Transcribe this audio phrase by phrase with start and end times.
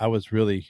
[0.00, 0.66] I was really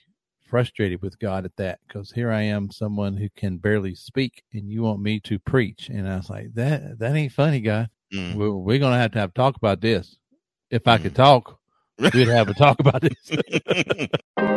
[0.48, 4.68] frustrated with God at that because here I am, someone who can barely speak, and
[4.68, 7.88] you want me to preach, and I was like, that that ain't funny, God.
[8.12, 8.34] Mm.
[8.34, 10.18] We're, we're gonna have to have a talk about this.
[10.70, 11.16] If I could Mm.
[11.16, 11.58] talk,
[11.98, 13.30] we'd have a talk about this.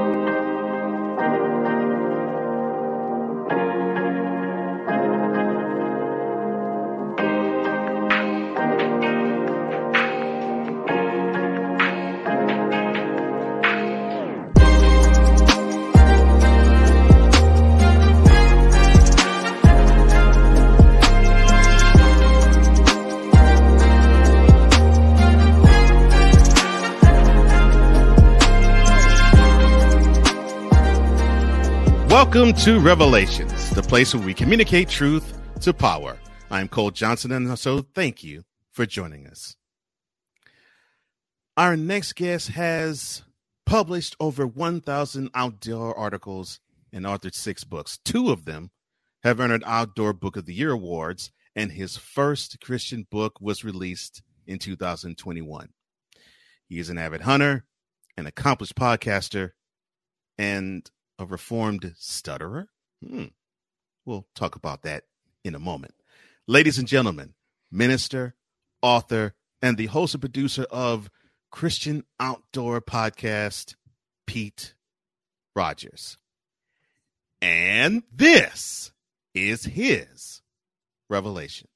[32.34, 36.18] Welcome to Revelations, the place where we communicate truth to power.
[36.50, 39.56] I'm Cole Johnson, and so thank you for joining us.
[41.56, 43.22] Our next guest has
[43.68, 46.60] published over 1,000 outdoor articles
[46.92, 48.00] and authored six books.
[48.04, 48.72] Two of them
[49.22, 54.24] have earned Outdoor Book of the Year awards, and his first Christian book was released
[54.48, 55.70] in 2021.
[56.68, 57.66] He is an avid hunter,
[58.18, 59.52] an accomplished podcaster,
[60.40, 62.70] and a reformed stutterer?
[63.06, 63.26] Hmm.
[64.06, 65.04] We'll talk about that
[65.44, 65.94] in a moment.
[66.48, 67.34] Ladies and gentlemen,
[67.72, 68.36] minister,
[68.82, 71.10] author, and the host and producer of
[71.52, 73.76] Christian Outdoor Podcast,
[74.28, 74.74] Pete
[75.56, 76.18] Rogers.
[77.42, 78.92] And this
[79.34, 80.42] is his
[81.10, 81.68] revelation.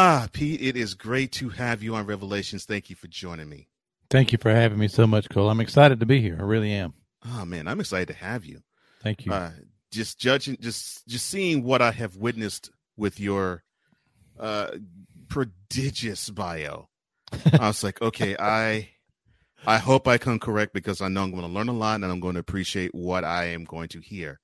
[0.00, 2.64] Ah, Pete, it is great to have you on Revelations.
[2.64, 3.66] Thank you for joining me.
[4.10, 5.50] Thank you for having me so much, Cole.
[5.50, 6.36] I'm excited to be here.
[6.38, 6.94] I really am.
[7.26, 8.62] Oh man, I'm excited to have you.
[9.02, 9.32] Thank you.
[9.32, 9.50] Uh,
[9.90, 13.64] just judging, just just seeing what I have witnessed with your
[14.38, 14.68] uh,
[15.28, 16.88] prodigious bio,
[17.58, 18.90] I was like, okay, I
[19.66, 22.04] I hope I come correct because I know I'm going to learn a lot and
[22.04, 24.38] I'm going to appreciate what I am going to hear.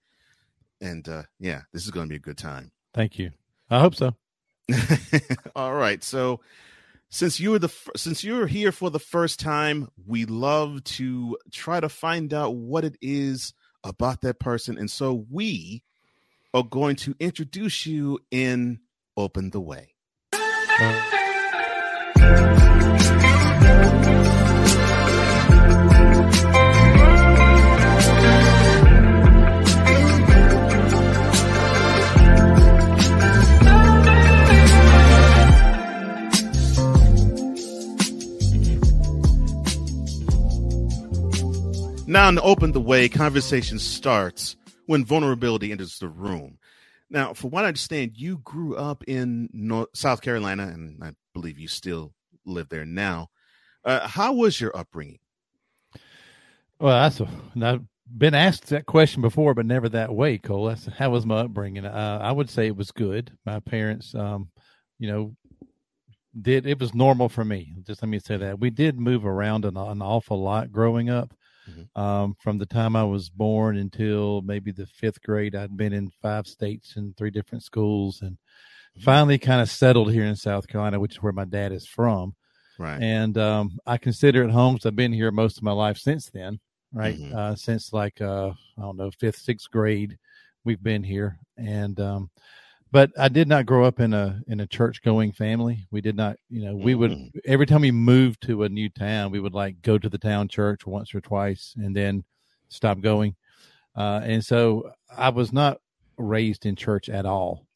[0.80, 2.72] And uh, yeah, this is going to be a good time.
[2.92, 3.30] Thank you.
[3.70, 4.16] I hope so.
[5.56, 6.02] All right.
[6.02, 6.40] So
[7.10, 11.80] since you were the since you're here for the first time, we love to try
[11.80, 13.54] to find out what it is
[13.84, 15.82] about that person, and so we
[16.52, 18.80] are going to introduce you in
[19.16, 19.94] "Open the Way."
[42.14, 44.54] Now, in Open the Way, conversation starts
[44.86, 46.58] when vulnerability enters the room.
[47.10, 51.58] Now, from what I understand, you grew up in North, South Carolina, and I believe
[51.58, 52.12] you still
[52.46, 53.30] live there now.
[53.84, 55.18] Uh, how was your upbringing?
[56.78, 57.28] Well, that's a,
[57.60, 57.82] I've
[58.16, 60.66] been asked that question before, but never that way, Cole.
[60.66, 61.84] That's how was my upbringing?
[61.84, 63.36] Uh, I would say it was good.
[63.44, 64.50] My parents, um,
[65.00, 65.34] you know,
[66.40, 67.74] did it was normal for me.
[67.82, 71.34] Just let me say that we did move around an, an awful lot growing up.
[71.66, 71.88] Mhm.
[71.96, 76.10] Um, from the time I was born until maybe the fifth grade, I'd been in
[76.22, 78.38] five states and three different schools, and
[78.98, 82.34] finally kind of settled here in South Carolina, which is where my dad is from
[82.78, 83.04] Right.
[83.04, 86.30] and um, I consider it home 'cause I've been here most of my life since
[86.30, 86.60] then,
[86.92, 87.20] right?
[87.20, 87.32] Mhm.
[87.32, 90.18] Uh, since like uh, I don't know fifth, sixth grade,
[90.64, 92.30] we've been here, and um,
[92.94, 95.88] but I did not grow up in a in a church going family.
[95.90, 97.40] We did not, you know, we would Mhm.
[97.44, 100.46] every time we moved to a new town, we would like go to the town
[100.46, 102.22] church once or twice, and then
[102.68, 103.34] stop going.
[103.96, 105.80] Uh, and so I was not
[106.18, 107.66] raised in church at all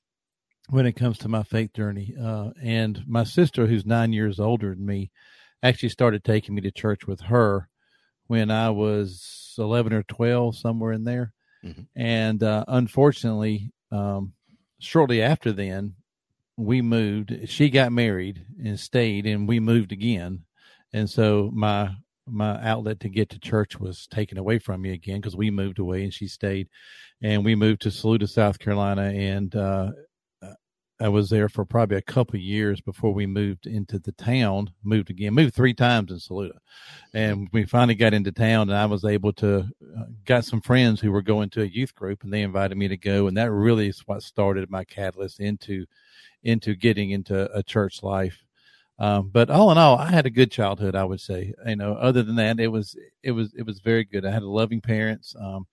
[0.70, 2.14] when it comes to my faith journey.
[2.16, 5.10] Uh, and my sister, who's nine years older than me,
[5.64, 7.68] actually started taking me to church with her
[8.28, 11.32] when I was 11 or 12, somewhere in there.
[11.64, 11.88] Mhm.
[11.96, 14.34] And uh, unfortunately, um,
[14.80, 15.94] shortly after then,
[16.56, 17.48] we moved.
[17.48, 20.44] She got married and stayed, and we moved again.
[20.92, 21.90] And so my
[22.26, 25.78] my outlet to get to church was taken away from me again because we moved
[25.78, 26.68] away and she stayed,
[27.22, 29.90] and we moved to Saluda, South Carolina, and uh,
[31.00, 34.70] I was there for probably a couple of years before we moved into the town.
[34.82, 36.58] Moved again, moved three times in Saluda,
[37.14, 38.68] and we finally got into town.
[38.68, 39.60] And I was able to
[39.96, 42.88] uh, got some friends who were going to a youth group, and they invited me
[42.88, 43.28] to go.
[43.28, 45.86] And that really is what started my catalyst into
[46.42, 48.44] into getting into a church life.
[48.98, 50.96] Um, but all in all, I had a good childhood.
[50.96, 54.04] I would say, you know, other than that, it was it was it was very
[54.04, 54.24] good.
[54.24, 55.66] I had loving parents, um,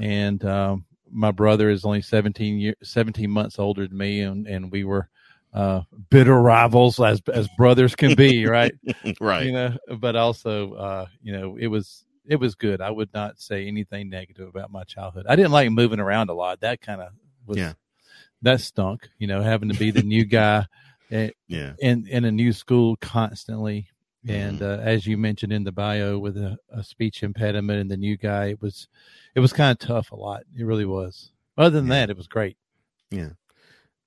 [0.00, 4.70] and um, my brother is only 17 years 17 months older than me and and
[4.70, 5.08] we were
[5.52, 8.72] uh, bitter rivals as as brothers can be right?
[9.20, 9.46] Right.
[9.46, 12.80] You know but also uh, you know it was it was good.
[12.80, 15.26] I would not say anything negative about my childhood.
[15.28, 16.60] I didn't like moving around a lot.
[16.60, 17.08] That kind of
[17.46, 17.72] was Yeah.
[18.42, 20.66] that stunk you know having to be the new guy
[21.10, 21.72] in, yeah.
[21.80, 23.88] in in a new school constantly
[24.28, 24.62] and Mhm.
[24.62, 28.16] uh, as you mentioned in the bio with a, a speech impediment and the new
[28.16, 28.86] guy it was
[29.34, 30.42] it was kind of tough a lot.
[30.56, 31.32] It really was.
[31.56, 32.00] Other than Yeah.
[32.00, 32.56] that it was great.
[33.10, 33.30] Yeah.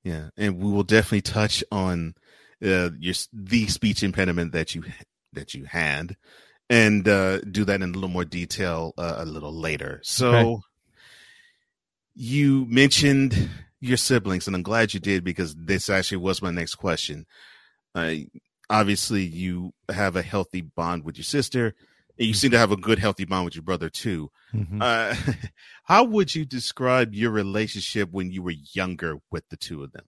[0.04, 0.30] Yeah.
[0.38, 2.15] And we will definitely touch on
[2.62, 4.83] uh your the speech impediment that you
[5.33, 6.15] that you had
[6.69, 10.00] and uh do that in a little more detail uh, a little later.
[10.04, 10.62] So Okay.
[12.15, 13.50] you mentioned
[13.80, 17.25] your siblings and i'm glad you did because this actually was my next question.
[17.95, 18.13] Uh,
[18.69, 21.74] obviously you have a healthy bond with your sister
[22.18, 24.81] and you seem to have a good healthy bond with your brother too Mhm.
[24.81, 25.15] uh,
[25.83, 30.06] how would you describe your relationship when you were younger with the two of them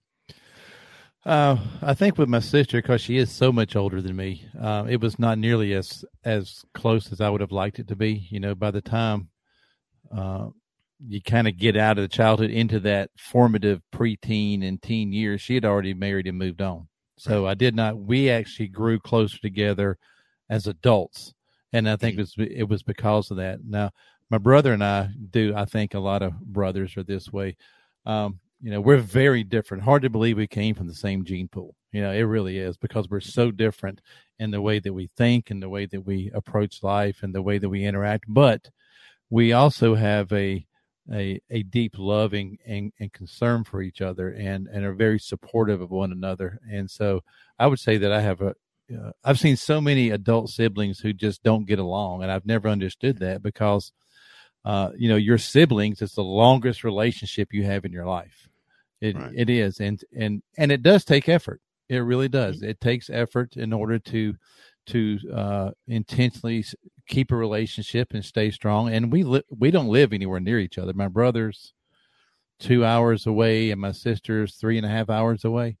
[1.24, 4.86] Uh, I think with my sister, because she is so much older than me, uh,
[4.88, 8.28] it was not nearly as as close as I would have liked it to be.
[8.30, 9.30] You know, by the time
[10.16, 10.50] uh,
[11.04, 15.40] you kind of get out of the childhood into that formative preteen and teen years,
[15.40, 16.86] she had already married and moved on.
[17.16, 17.98] So I did not.
[17.98, 19.98] We actually grew closer together
[20.50, 21.34] as adults,
[21.72, 23.60] and I think it was it was because of that.
[23.64, 23.90] Now,
[24.30, 25.54] my brother and I do.
[25.56, 27.56] I think a lot of brothers are this way.
[28.04, 29.82] Um, you know, we're very different.
[29.82, 31.74] Hard to believe we came from the same gene pool.
[31.92, 34.00] You know, it really is because we're so different
[34.38, 37.42] in the way that we think and the way that we approach life and the
[37.42, 38.24] way that we interact.
[38.28, 38.68] But
[39.30, 40.66] we also have a
[41.12, 45.80] a, a deep loving and, and concern for each other and, and are very supportive
[45.80, 46.58] of one another.
[46.70, 47.22] And so
[47.58, 48.54] I would say that I have a,
[48.92, 52.22] uh, I've seen so many adult siblings who just don't get along.
[52.22, 53.92] And I've never understood that because,
[54.64, 58.48] uh, you know, your siblings is the longest relationship you have in your life.
[59.00, 59.32] It, Right.
[59.34, 59.80] it is.
[59.80, 61.60] And, and, and it does take effort.
[61.88, 62.62] It really does.
[62.62, 64.34] It takes effort in order to,
[64.86, 66.64] to, uh, intentionally
[67.06, 68.92] keep a relationship and stay strong.
[68.92, 70.92] And we li- we don't live anywhere near each other.
[70.92, 71.72] My brother's
[72.58, 75.76] two hours away, and my sister's three and a half hours away.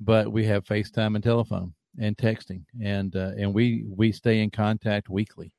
[0.00, 4.50] But we have FaceTime and telephone and texting, and uh, and we we stay in
[4.50, 5.52] contact weekly,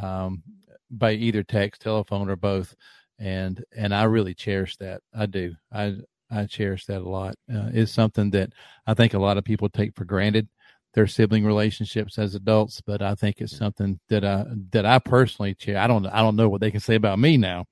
[0.00, 0.42] um,
[0.90, 2.74] by either text, telephone, or both.
[3.18, 5.02] And and I really cherish that.
[5.14, 5.54] I do.
[5.72, 5.96] I
[6.30, 7.34] I cherish that a lot.
[7.52, 8.52] Uh, it's something that
[8.86, 10.48] I think a lot of people take for granted
[10.94, 15.54] their sibling relationships as adults, but I think it's something that I that I personally
[15.54, 15.80] cherish.
[15.80, 17.66] I don't I don't know what they can say about me now,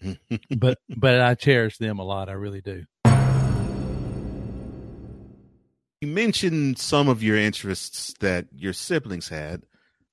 [0.56, 2.28] but but I cherish them a lot.
[2.28, 2.84] I really do.
[6.00, 9.62] you mentioned some of your interests that your siblings had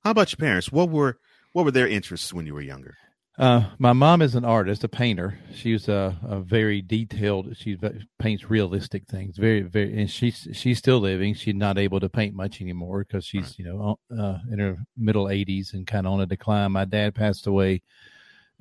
[0.03, 1.17] how about your parents what were
[1.53, 2.97] what were their interests when you were younger
[3.37, 5.37] Uh, my mom is an artist, a painter.
[5.53, 7.55] She's a, a very detailed.
[7.57, 7.77] She
[8.17, 9.35] paints realistic things.
[9.37, 11.33] Very, very, and she's she's still living.
[11.33, 13.59] She's not able to paint much anymore because she's Right.
[13.59, 16.71] you know uh, in her middle eighties and kind of on a decline.
[16.71, 17.81] My dad passed away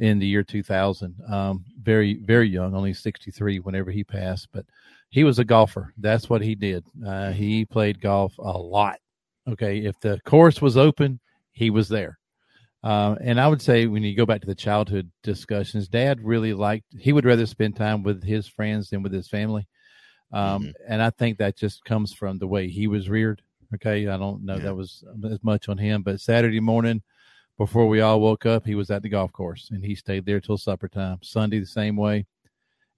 [0.00, 1.15] in the year two thousand.
[1.31, 4.49] Um, very, very young, only sixty three whenever he passed.
[4.53, 4.67] But
[5.09, 5.94] he was a golfer.
[5.99, 6.85] That's what he did.
[7.06, 8.99] Uh, he played golf a lot.
[9.49, 11.20] Okay, if the course was open,
[11.53, 12.19] he was there.
[12.84, 16.53] Uh, and I would say when you go back to the childhood discussions, Dad really
[16.53, 16.84] liked.
[16.98, 19.67] He would rather spend time with his friends than with his family,
[20.32, 20.74] um, Mhm.
[20.86, 23.41] and I think that just comes from the way he was reared.
[23.74, 24.64] Okay, I don't know Yeah.
[24.64, 27.03] that was as much on him, but Saturday morning
[27.56, 30.41] before we all woke up, he was at the golf course and he stayed there
[30.41, 31.19] till supper time.
[31.22, 32.26] Sunday the same way,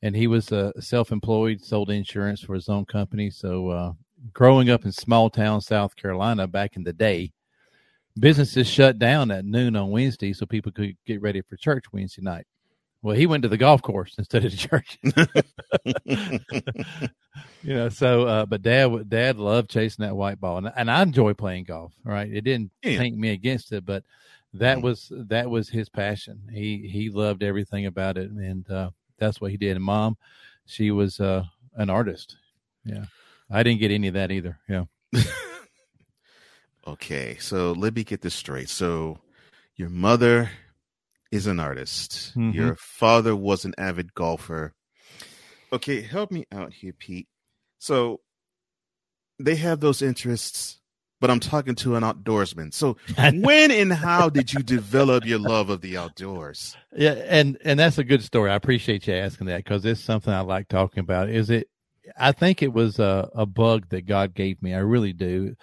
[0.03, 3.31] and he was uh, self-employed, sold insurance for his own company.
[3.31, 3.93] So, uh,
[4.33, 7.33] growing up in small town South Carolina back in the day,
[8.19, 12.23] businesses shut down at noon on Wednesday so people could get ready for church Wednesday
[12.23, 12.47] night.
[13.03, 14.99] Well, he went to the golf course instead of the church.
[17.63, 21.03] you know, so uh, but dad dad loved chasing that white ball and, and I
[21.03, 21.93] enjoy playing golf.
[22.05, 22.99] Right, It didn't Yeah.
[22.99, 24.05] paint me against it, but
[24.55, 24.83] that Mhm.
[24.83, 26.41] was that was his passion.
[26.53, 29.77] He he loved everything about it and uh, that's what he did.
[29.77, 30.17] And mom,
[30.65, 31.45] she was uh,
[31.75, 32.37] an artist.
[32.85, 33.07] Yeah.
[33.51, 34.59] I didn't get any of that either.
[34.69, 34.85] Yeah.
[36.87, 39.19] okay so let me get this straight so
[39.77, 40.51] your mother
[41.33, 42.55] is an artist Mhm.
[42.55, 44.73] your father was an avid golfer
[45.73, 47.29] okay help me out here pete
[47.79, 48.21] so
[49.39, 50.81] they have those interests
[51.21, 52.97] but i'm talking to an outdoorsman so
[53.35, 57.99] when and how did you develop your love of the outdoors Yeah, and and that's
[57.99, 58.51] a good story.
[58.51, 61.29] I appreciate you asking that because it's something I like talking about.
[61.29, 61.69] Is it
[62.17, 64.73] I think it was a, a bug that God gave me.
[64.73, 65.57] I really do.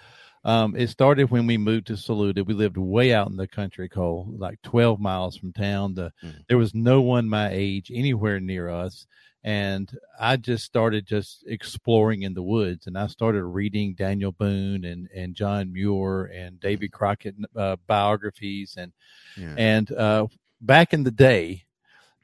[0.44, 2.44] Um, it started when we moved to Saluda.
[2.44, 5.94] We lived way out in the country, Cole, like 12 miles from town.
[5.94, 6.34] The, mm.
[6.48, 9.06] There was no one my age anywhere near us.
[9.42, 12.86] And I just started just exploring in the woods.
[12.86, 16.94] And I started reading Daniel Boone and, and John Muir and David mm.
[16.94, 18.76] Crockett uh, biographies.
[18.78, 18.92] And,
[19.36, 19.54] yeah.
[19.56, 20.26] and uh,
[20.60, 21.64] back in the day,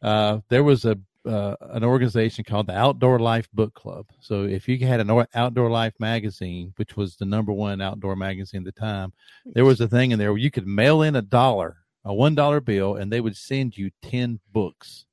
[0.03, 4.07] uh, there was a uh, an organization called the Outdoor Life Book Club.
[4.21, 8.67] So if you had an Outdoor Life magazine, which was the number one outdoor magazine
[8.67, 9.13] at the time,
[9.45, 12.35] there was a thing in there where you could mail in a dollar, a one
[12.35, 15.05] dollar bill, and they would send you ten books.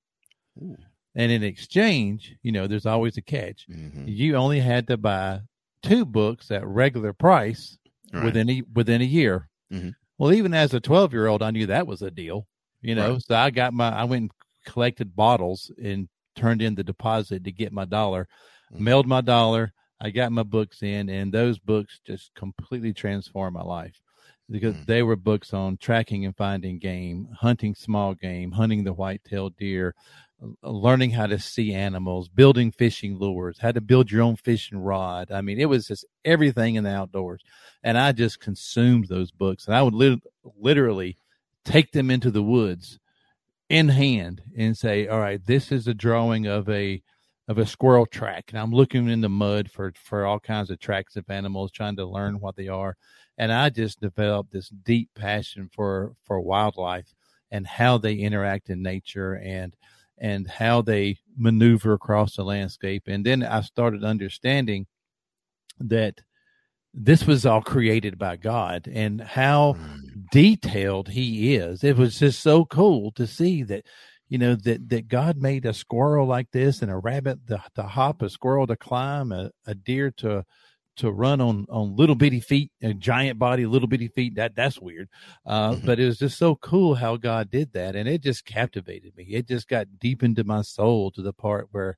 [0.61, 0.77] Ooh.
[1.15, 3.65] And in exchange, you know, there's always a catch.
[3.67, 4.03] Mm-hmm.
[4.07, 5.41] You only had to buy
[5.81, 7.77] two books at regular price
[8.13, 8.23] right.
[8.23, 9.49] within a within a year.
[9.73, 9.89] Mm-hmm.
[10.17, 12.47] Well, even as a 12 year old, I knew that was a deal.
[12.81, 13.21] You know, right.
[13.21, 14.31] so I got my I went
[14.67, 18.27] collected bottles and turned in the deposit to get my dollar,
[18.71, 18.83] mm-hmm.
[18.83, 19.73] mailed my dollar.
[19.99, 23.99] I got my books in, and those books just completely transformed my life
[24.49, 24.85] because mm-hmm.
[24.85, 29.95] they were books on tracking and finding game, hunting small game, hunting the white-tailed deer,
[30.61, 35.31] learning how to see animals, building fishing lures, how to build your own fishing rod.
[35.31, 37.41] I mean, it was just everything in the outdoors.
[37.83, 39.65] And I just consumed those books.
[39.65, 40.21] And I would li-
[40.59, 41.17] literally
[41.65, 42.99] take them into the woods
[43.69, 47.01] in hand and say, all right, this is a drawing of a
[47.47, 50.79] of a squirrel track, and I'm looking in the mud for for all kinds of
[50.79, 52.95] tracks of animals, trying to learn what they are.
[53.37, 57.13] And I just developed this deep passion for for wildlife
[57.51, 59.75] and how they interact in nature and
[60.17, 63.03] and how they maneuver across the landscape.
[63.07, 64.87] And then I started understanding
[65.79, 66.21] that
[66.93, 70.06] this was all created by God and how mm.
[70.31, 71.83] Detailed he is.
[71.83, 73.85] It was just so cool to see that,
[74.29, 77.83] you know, that, that God made a squirrel like this and a rabbit to, to
[77.83, 80.45] hop, a squirrel to climb, a, a deer to,
[80.97, 84.35] to run on, on little bitty feet, a giant body, little bitty feet.
[84.35, 85.09] That that's weird.
[85.45, 85.85] Uh, mm-hmm.
[85.85, 87.95] but it was just so cool how God did that.
[87.95, 89.23] And it just captivated me.
[89.25, 91.97] It just got deep into my soul to the part where,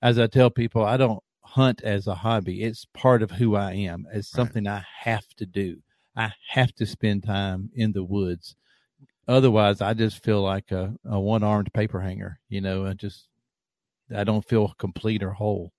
[0.00, 2.62] as I tell people, I don't, hunt as a hobby.
[2.62, 4.06] It's part of who I am.
[4.12, 4.68] It's something.
[4.68, 5.78] I have to do.
[6.18, 8.56] I have to spend time in the woods.
[9.28, 12.40] Otherwise, I just feel like a, a one armed paper hanger.
[12.48, 13.28] You know, I just
[14.14, 15.72] I don't feel complete or whole.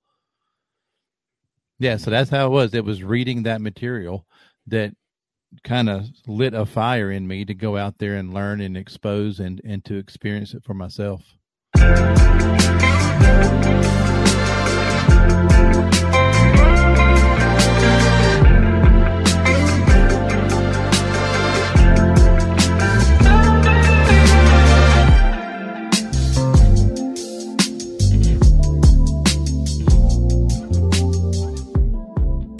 [1.77, 2.73] Yeah, so that's how it was.
[2.73, 4.25] It was reading that material
[4.67, 4.93] that
[5.63, 9.41] kind of lit a fire in me to go out there and learn and expose
[9.41, 11.21] and and to experience it for myself.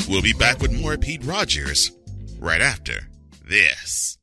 [0.10, 1.92] We'll be back with more Pete Rogers
[2.40, 3.08] right after
[3.48, 4.18] this.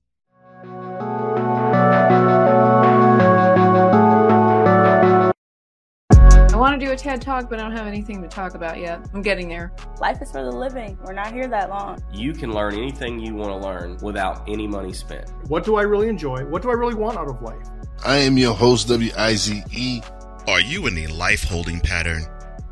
[6.10, 8.80] I want to do a TED talk, but I don't have anything to talk about
[8.80, 9.08] yet.
[9.14, 9.72] I'm getting there.
[10.00, 10.98] Life is for the living.
[11.04, 12.02] We're not here that long.
[12.12, 15.30] You can learn anything you want to learn without any money spent.
[15.46, 16.46] What do I really enjoy?
[16.46, 17.64] What do I really want out of life?
[18.04, 20.02] I am your host, W-I-Z-E.
[20.48, 22.22] Are you in a life holding pattern?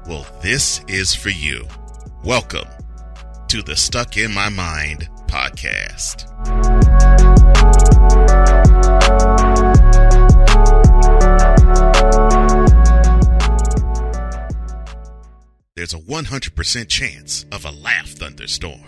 [0.08, 1.64] Well, this is for you.
[2.24, 2.66] Welcome
[3.54, 6.26] to the Stuck in My Mind podcast.
[15.76, 18.80] There's a 100% chance of a laugh thunderstorm.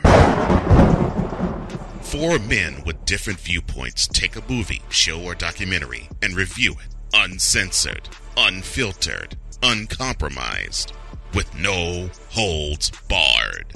[2.02, 8.08] Four men with different viewpoints take a movie, show, or documentary and review it uncensored,
[8.37, 10.92] unfiltered, uncompromised,
[11.35, 13.73] with no holds barred.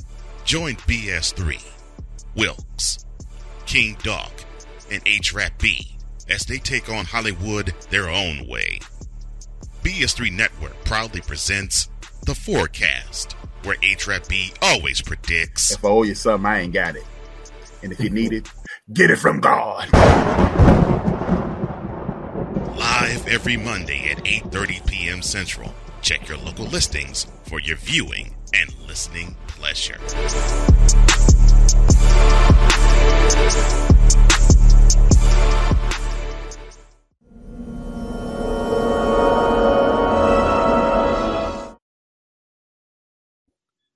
[0.50, 1.62] Join BS3,
[2.34, 3.06] Wilkes,
[3.66, 4.32] King Dog,
[4.90, 5.96] and H Rap B
[6.28, 8.80] as they take on Hollywood their own way.
[9.84, 11.88] BS3 Network proudly presents
[12.26, 16.72] The Forecast, where H Rap B always predicts If I owe you something, I ain't
[16.72, 17.06] got it.
[17.84, 18.50] And if you need it,
[18.92, 19.88] get it from God.
[22.76, 25.22] Live every Monday at 8:30 p.m.
[25.22, 25.72] Central.
[26.02, 29.98] Check your local listings for your viewing and listening pleasure.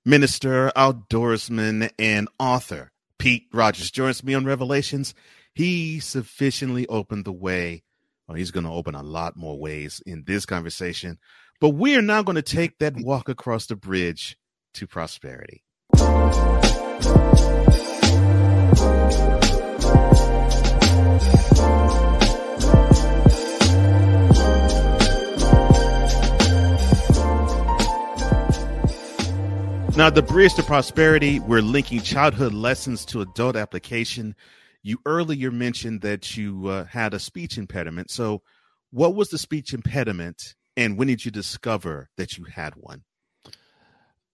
[0.07, 5.15] Minister, outdoorsman, and author Pete Rogers joins me on Revelations.
[5.53, 7.81] He sufficiently opened the way.
[8.27, 11.17] Well, he's going to open a lot more ways in this conversation.
[11.61, 14.37] But we are now going to take that walk across the bridge
[14.73, 15.63] to prosperity.
[29.97, 34.35] Now, the bridge to prosperity, we're linking childhood lessons to adult application.
[34.83, 38.11] You earlier mentioned that you uh, had a speech impediment.
[38.11, 38.41] So,
[38.91, 43.03] what was the speech impediment, and when did you discover that you had one?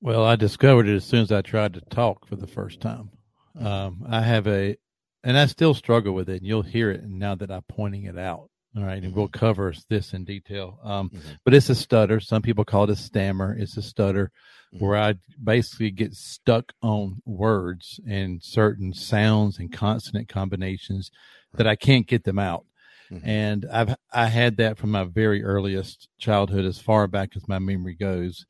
[0.01, 3.11] Well, I discovered it as soon as I tried to talk for the first time.
[3.59, 4.75] Um, I have a,
[5.23, 8.17] and I still struggle with it, and you'll hear it now that I'm pointing it
[8.17, 8.49] out.
[8.75, 10.79] All right, and we'll cover this in detail.
[10.81, 11.37] Um, Mhm.
[11.43, 12.21] But it's a stutter.
[12.21, 13.53] Some people call it a stammer.
[13.53, 14.31] It's a stutter
[14.79, 21.11] where I basically get stuck on words and certain sounds and consonant combinations
[21.55, 22.65] that I can't get them out.
[23.11, 23.21] Mhm.
[23.23, 27.59] And I've I had that from my very earliest childhood, as far back as my
[27.59, 28.45] memory goes.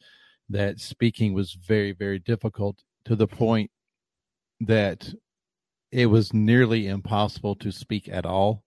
[0.49, 3.71] That speaking was very very difficult to the point
[4.61, 5.13] that
[5.91, 8.63] it was nearly impossible to speak at all.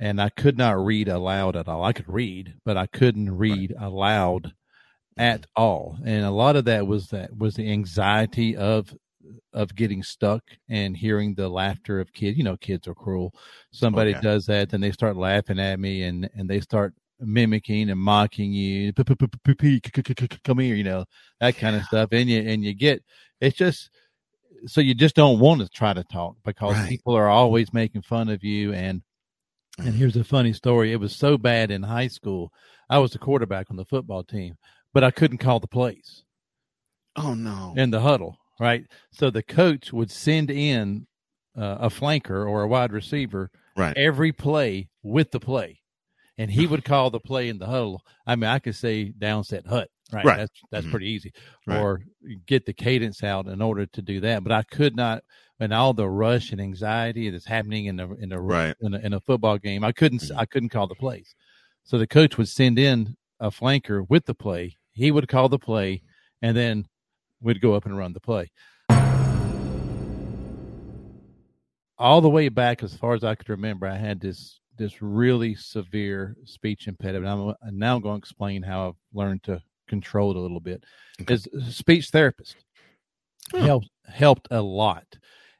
[0.00, 1.84] And I could not read aloud at all.
[1.84, 4.54] I could read, but I couldn't read aloud
[5.18, 5.98] at all.
[6.04, 8.94] And a lot of that was that was the anxiety of
[9.52, 12.36] of getting stuck and hearing the laughter of kids.
[12.38, 13.32] You know, kids are cruel.
[13.34, 13.40] Oh,
[13.72, 14.20] Somebody yeah.
[14.20, 18.52] does that, then they start laughing at me and and they start mimicking and mocking
[18.52, 18.92] you.
[18.92, 21.04] Come here, you know,
[21.40, 22.10] that kind of stuff.
[22.12, 23.02] And you and you get
[23.40, 23.90] it's just
[24.66, 26.88] so you just don't want to try to talk because Right.
[26.88, 29.02] people are always making fun of you and
[29.78, 29.98] and mm-hmm.
[29.98, 30.92] here's a funny story.
[30.92, 32.50] It was so bad in high school.
[32.88, 34.56] I was the quarterback on the football team,
[34.94, 36.24] but I couldn't call the plays
[37.16, 37.74] Oh no!
[37.76, 38.84] in the huddle, right?
[39.12, 41.06] So the coach would send in
[41.56, 43.96] uh, a flanker or a wide receiver right.
[43.96, 45.80] every play with the play,
[46.38, 48.02] and he would call the play in the huddle.
[48.26, 50.24] I mean, I could say downset hut, right?
[50.24, 50.36] Right.
[50.38, 50.90] That's that's Mhm.
[50.90, 51.32] pretty easy,
[51.66, 51.78] Right.
[51.80, 52.02] or
[52.46, 54.42] get the cadence out in order to do that.
[54.42, 55.22] But I could not,
[55.60, 58.76] and all the rush and anxiety that's happening in the in a Right.
[58.80, 60.36] in a, in a football game, I couldn't Mhm.
[60.36, 61.34] I couldn't call the plays.
[61.84, 64.76] So the coach would send in a flanker with the play.
[64.92, 66.02] He would call the play,
[66.42, 66.86] and then
[67.40, 68.50] we'd go up and run the play.
[71.98, 75.54] All the way back, as far as I could remember, I had this this really
[75.54, 77.56] severe speech impediment.
[77.62, 80.84] I'm, now going to explain how I've learned to control it a little bit.
[81.22, 81.32] Okay.
[81.32, 82.56] As a speech therapist
[83.50, 83.62] Huh.
[83.64, 85.06] helped helped a lot.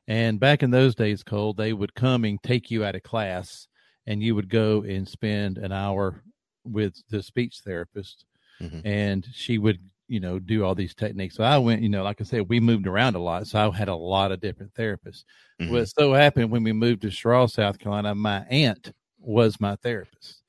[0.06, 3.66] And back in those days, Cole, they would come and take you out of class,
[4.06, 6.22] and you would go and spend an hour
[6.64, 8.24] with the speech therapist,
[8.60, 8.82] Mhm.
[8.84, 11.36] and she would, you know, do all these techniques.
[11.36, 13.76] So I went, you know, like I said, we moved around a lot, so I
[13.76, 15.24] had a lot of different therapists.
[15.58, 15.66] Mhm.
[15.66, 19.76] Well, it so happened when we moved to Straw, South Carolina, my aunt was my
[19.76, 20.42] therapist,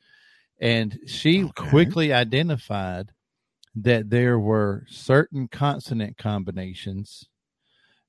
[0.62, 1.58] and she Okay.
[1.58, 3.14] quickly identified
[3.76, 7.30] that there were certain consonant combinations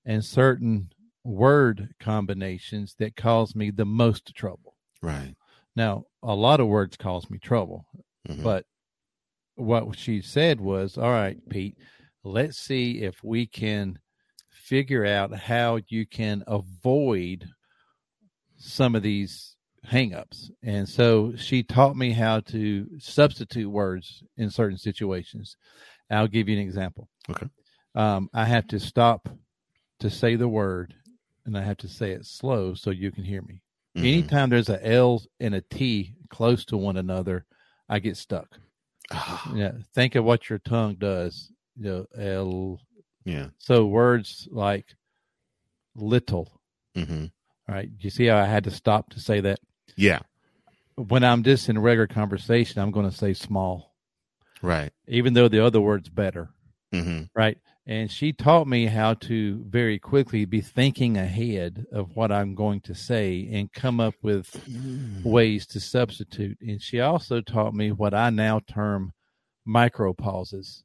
[0.05, 0.91] and certain
[1.25, 4.77] word combinations that caused me the most trouble.
[5.03, 5.37] Right.
[5.77, 7.87] Now, a lot of words cause me trouble,
[8.29, 8.53] Mhm.
[8.53, 8.67] but
[9.59, 11.77] what she said was, "All right, Pete,
[12.25, 13.99] let's see if we can
[14.51, 17.49] figure out how you can avoid
[18.57, 24.79] some of these hangups." And so she taught me how to substitute words in certain
[24.79, 25.57] situations.
[26.11, 27.09] I'll give you an example.
[27.29, 27.49] Okay.
[27.95, 29.29] Um, I have to stop
[30.01, 30.95] to say the word,
[31.45, 33.63] and I have to say it slow so you can hear me.
[33.97, 34.05] Mhm.
[34.05, 37.47] Anytime there's a L and a T close to one another,
[37.89, 38.61] I get stuck.
[39.11, 41.51] Ah, Yeah, think of what your tongue does.
[41.77, 42.81] You know, L.
[43.25, 43.49] yeah.
[43.59, 44.87] So words like
[45.95, 46.61] little.
[46.95, 47.27] hmm
[47.69, 47.91] Right?
[48.01, 49.61] You see how I had to stop to say that.
[49.97, 50.21] Yeah.
[50.97, 53.95] When I'm just in regular conversation, I'm going to say small,
[54.63, 54.91] Right.
[55.07, 56.49] even though the other word's better.
[56.93, 57.59] hmm Right?
[57.89, 62.83] And she taught me how to very quickly be thinking ahead of what I'm going
[62.83, 64.63] to say and come up with
[65.25, 66.59] ways to substitute.
[66.61, 69.15] And she also taught me what I now term
[69.65, 70.85] micro pauses,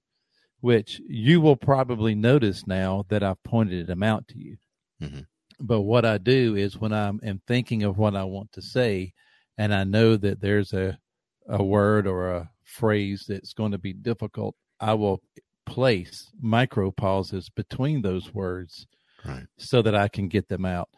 [0.62, 4.58] which you will probably notice now that I've pointed them out to you.
[5.02, 5.28] Mhm.
[5.60, 9.14] But what I do is when I'm am thinking of what I want to say,
[9.58, 11.00] and I know that there's a
[11.48, 15.22] a word or a phrase that's going to be difficult, I will
[15.66, 18.88] place micro pauses between those words
[19.26, 19.48] Right.
[19.58, 20.90] so that I can get them out.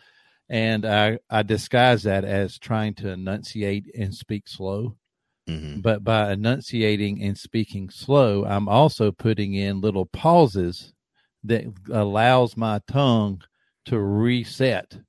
[0.49, 4.95] And I, I disguise that as trying to enunciate and speak slow.
[5.47, 10.93] hmm But by enunciating and speaking slow, I'm also putting in little pauses
[11.43, 13.41] that allows my tongue
[13.85, 14.99] to reset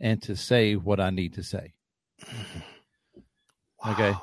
[0.00, 1.74] and to say what I need to say.
[3.86, 4.14] Okay.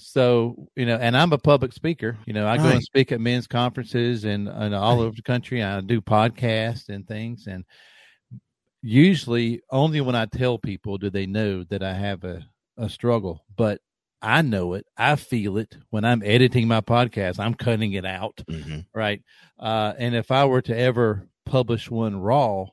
[0.00, 2.16] So you know, and I'm a public speaker.
[2.26, 5.62] You know, I go and speak at men's conferences and, and all over the country.
[5.62, 7.64] I do podcasts and things, and
[8.82, 12.44] usually only when I tell people do they know that I have a
[12.76, 13.44] a struggle.
[13.54, 13.80] But
[14.22, 14.86] I know it.
[14.96, 17.38] I feel it when I'm editing my podcast.
[17.38, 18.86] I'm cutting it out, Mhm.
[18.94, 19.22] right?
[19.58, 22.66] Uh, and if I were to ever publish one raw,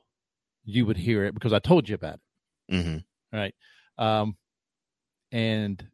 [0.64, 2.20] you would hear it because I told you about
[2.68, 3.04] it Mhm.
[3.32, 3.54] right
[3.96, 4.36] um
[5.32, 5.86] and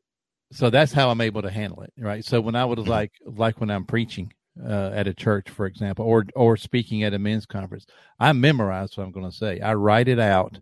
[0.54, 2.24] so that's how i'm able to handle it right?
[2.24, 2.86] So when i would Mhm.
[2.86, 4.32] like like when i'm preaching
[4.64, 7.86] uh, at a church for example or or speaking at a men's conference
[8.20, 9.58] i memorize what i'm going to say.
[9.60, 10.60] I write it out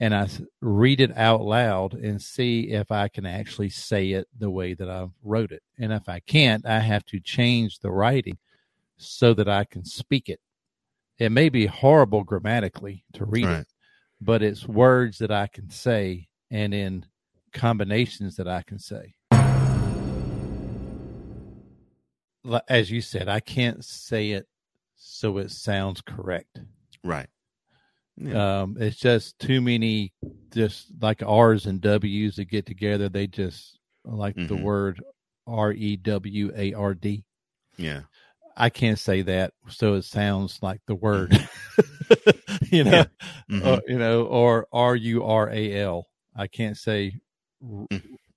[0.00, 0.28] and I
[0.60, 4.90] read it out loud and see if i can actually say it the way that
[4.90, 5.62] i wrote it.
[5.78, 8.38] And if i can't i have to change the writing
[8.96, 10.40] so that i can speak it.
[11.18, 13.66] It may be horrible grammatically to read it
[14.20, 17.06] but it's words that I can say and in
[17.52, 19.14] combinations that I can say.
[22.68, 24.46] As you said, I can't say it
[24.96, 26.60] so it sounds correct.
[27.04, 27.28] Right.
[28.16, 28.62] Yeah.
[28.62, 30.12] Um, it's just too many,
[30.52, 33.08] just like R's and W's that get together.
[33.08, 34.62] They just like the Mhm.
[34.62, 35.02] word
[35.46, 37.24] R E W A R D.
[37.76, 38.02] yeah.
[38.60, 41.30] I can't say that so it sounds like the word,
[42.72, 43.04] you know,
[43.48, 43.64] Mhm.
[43.64, 46.08] uh, you know, or R U R A L.
[46.34, 47.20] I can't say.
[47.62, 47.86] R-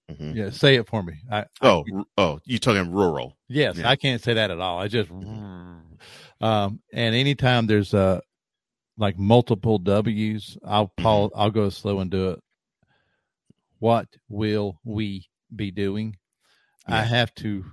[0.10, 0.36] Mhm.
[0.36, 1.14] Yeah, say it for me.
[1.32, 3.38] I, I- Oh, r- oh, you talking rural?
[3.48, 3.90] yes, yeah.
[3.90, 4.80] I can't say that at all.
[4.80, 8.20] I just, um, and anytime there's uh
[8.98, 11.40] like multiple W's, I'll Mm-hmm.
[11.40, 12.40] I'll go slow and do it.
[13.80, 16.18] What will we be doing?
[16.86, 17.66] I have to.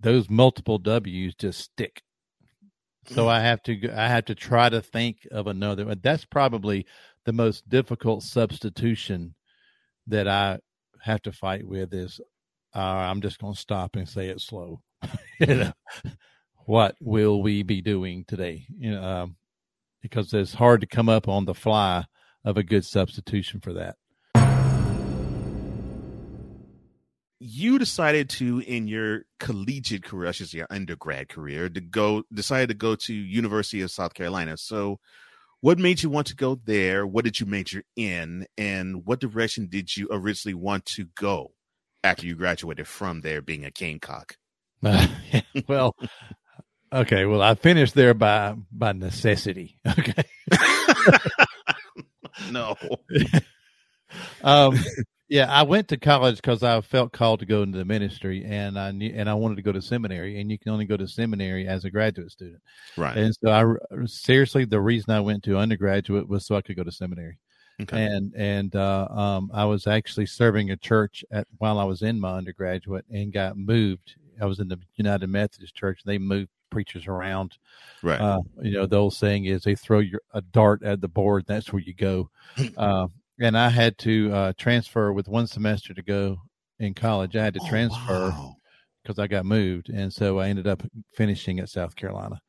[0.00, 2.02] Those multiple W's just stick.
[3.06, 5.84] So I have to I have to try to think of another.
[5.84, 6.86] but That's probably
[7.24, 9.34] the most difficult substitution
[10.06, 10.58] that I
[11.02, 12.20] have to fight with is
[12.74, 14.80] uh, I'm just going to stop and say it slow.
[15.40, 15.72] you know,
[16.66, 18.66] what will we be doing today?
[18.78, 19.36] You know, um,
[20.02, 22.04] because it's hard to come up on the fly
[22.44, 23.96] of a good substitution for that.
[27.40, 32.24] you decided to in your collegiate career, I should say your undergrad career, to go
[32.32, 34.56] decided to go to University of South Carolina.
[34.56, 34.98] So
[35.60, 37.06] what made you want to go there?
[37.06, 38.46] What did you major in?
[38.56, 41.52] And what direction did you originally want to go
[42.04, 44.36] after you graduated from there being a Gamecock?
[45.68, 45.96] well,
[46.92, 47.24] okay.
[47.24, 49.78] Well, I finished there by by necessity.
[49.98, 50.22] Okay.
[52.52, 52.76] no.
[54.42, 54.78] um,
[55.28, 58.78] yeah, I went to college because I felt called to go into the ministry, and
[58.78, 61.06] I knew, and I wanted to go to seminary, and you can only go to
[61.06, 62.62] seminary as a graduate student.
[62.96, 63.16] Right.
[63.16, 66.84] And so, I seriously, the reason I went to undergraduate was so I could go
[66.84, 67.38] to seminary.
[67.80, 68.06] Okay.
[68.06, 72.18] And and uh, um, I was actually serving a church at while I was in
[72.18, 74.16] my undergraduate, and got moved.
[74.40, 76.00] I was in the United Methodist Church.
[76.04, 77.58] They moved preachers around.
[78.02, 78.20] right.
[78.20, 81.44] Uh, you know, the old saying is they throw your a dart at the board.
[81.46, 82.30] That's where you go.
[82.76, 83.08] uh,
[83.40, 86.38] and I had to uh, transfer with one semester to go
[86.78, 87.36] in college.
[87.36, 88.56] I had to Oh, transfer wow.
[89.02, 90.82] because I got moved, and so I ended up
[91.14, 92.40] finishing at South Carolina.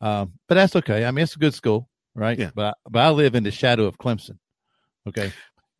[0.00, 1.04] Um, but that's okay.
[1.04, 2.38] I mean, it's a good school, right?
[2.38, 2.50] Yeah.
[2.54, 4.38] But I, but I live in the shadow of Clemson.
[5.08, 5.32] Okay.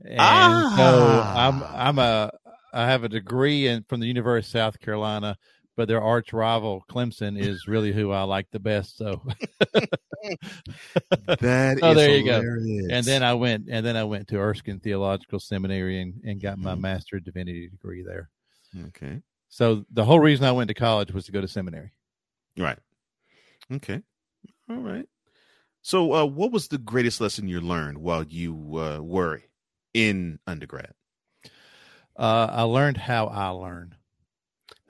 [0.04, 0.72] And Ah.
[0.74, 2.30] so I'm I'm a
[2.72, 5.36] I have a degree in from the University of South Carolina,
[5.78, 8.96] but their arch rival Clemson is really who I like the best.
[8.98, 9.22] So
[11.40, 12.40] That Oh, is there you go.
[12.90, 16.58] and then I went and then I went to Erskine Theological Seminary and, and got
[16.58, 16.80] my Mhm.
[16.80, 18.28] master of divinity degree there.
[18.88, 19.22] Okay.
[19.48, 21.92] So the whole reason I went to college was to go to seminary.
[22.58, 22.78] Right.
[23.72, 24.02] Okay.
[24.68, 25.06] All right.
[25.82, 29.42] So, uh, what was the greatest lesson you learned while you uh, were
[29.94, 30.92] in undergrad?
[32.16, 33.94] Uh, I learned how I learn.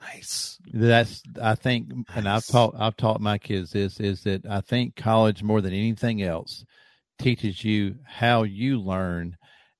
[0.01, 0.59] Nice.
[0.73, 4.95] That's I think, and I've taught I've taught my kids this is that I think
[4.95, 6.63] college more than anything else
[7.17, 9.37] teaches you how you learn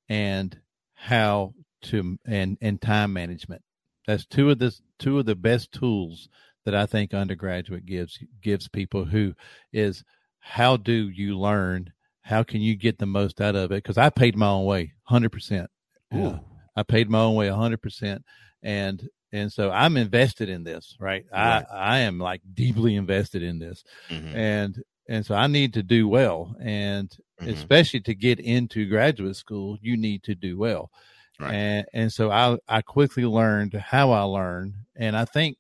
[0.10, 0.60] and
[0.94, 1.54] how
[1.84, 3.62] to and and time management.
[4.08, 6.28] That's two of the two of the best tools
[6.66, 9.34] that I think undergraduate gives gives people who
[9.72, 10.04] is
[10.40, 11.94] how do you learn?
[12.22, 13.84] How can you get the most out of it?
[13.84, 15.70] Because I paid my own way, hundred percent.
[16.14, 16.40] Ooh.
[16.76, 18.24] I paid my own way hundred percent,
[18.62, 21.26] and and so I'm invested in this, right?
[21.36, 21.62] Right.
[21.62, 24.34] I I am like deeply invested in this, Mhm.
[24.36, 27.50] and and so I need to do well, and Mhm.
[27.52, 30.92] especially to get into graduate school, you need to do well,
[31.40, 31.54] Right.
[31.54, 35.58] and and so I I quickly learned how I learned, and I think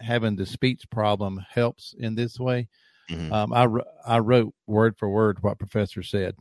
[0.00, 2.68] having the speech problem helps in this way.
[3.08, 3.32] Mhm.
[3.32, 3.66] Um, I
[4.06, 6.36] I wrote word for word what professor said.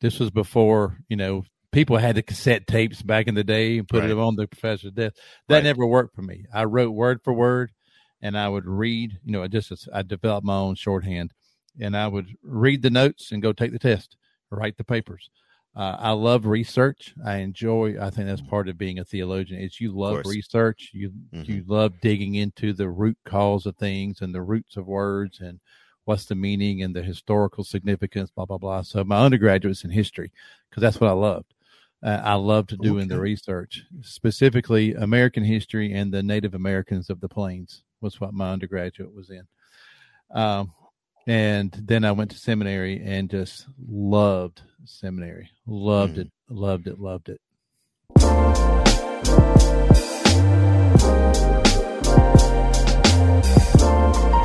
[0.00, 3.88] This was before you know people had the cassette tapes back in the day and
[3.88, 4.10] put Right.
[4.10, 5.16] it on the professor's desk.
[5.48, 5.64] That Right.
[5.64, 6.44] never worked for me.
[6.52, 7.72] I wrote word for word,
[8.20, 9.18] and I would read.
[9.24, 11.32] You know, I just I developed my own shorthand,
[11.80, 14.16] and I would read the notes and go take the test,
[14.50, 15.30] write the papers.
[15.74, 17.14] Uh, I love research.
[17.24, 17.96] I enjoy.
[17.98, 19.58] I think that's part of being a theologian.
[19.62, 20.90] Is you love research.
[20.92, 21.48] You Mhm.
[21.48, 25.60] you love digging into the root cause of things and the roots of words and
[26.04, 28.30] what's the meaning and the historical significance.
[28.30, 28.82] Blah blah blah.
[28.82, 30.30] So my undergraduate's in history
[30.68, 31.54] because that's what I loved.
[32.02, 33.02] Uh, I love to do Okay.
[33.02, 38.34] In the research, specifically American history and the Native Americans of the Plains was what
[38.34, 39.46] my undergraduate was in.
[40.36, 40.72] Um,
[41.28, 45.50] and then I went to seminary and just loved seminary.
[45.66, 46.22] Loved Mm.
[46.22, 46.30] it.
[46.48, 46.98] Loved it.
[46.98, 47.40] Loved it.
[53.78, 54.41] Back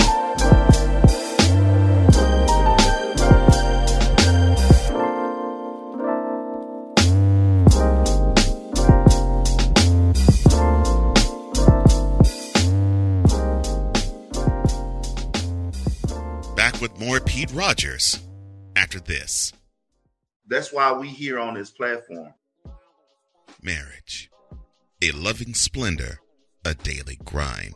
[16.87, 18.19] with more Pete Rogers
[18.75, 19.53] after this.
[20.47, 22.33] That's why we here on this platform.
[23.61, 24.29] Marriage.
[25.01, 26.19] A loving splendor,
[26.65, 27.75] a daily grind.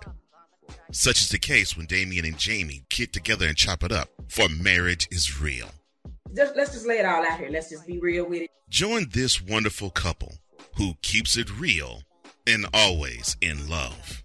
[0.91, 4.47] Such is the case when Damien and Jamie get together and chop it up, for
[4.47, 5.69] marriage is real.
[6.33, 7.49] Just let's just lay it all out here.
[7.49, 8.49] Let's just be real with it.
[8.69, 10.35] Join this wonderful couple
[10.77, 12.03] who keeps it real
[12.47, 14.23] and always in love.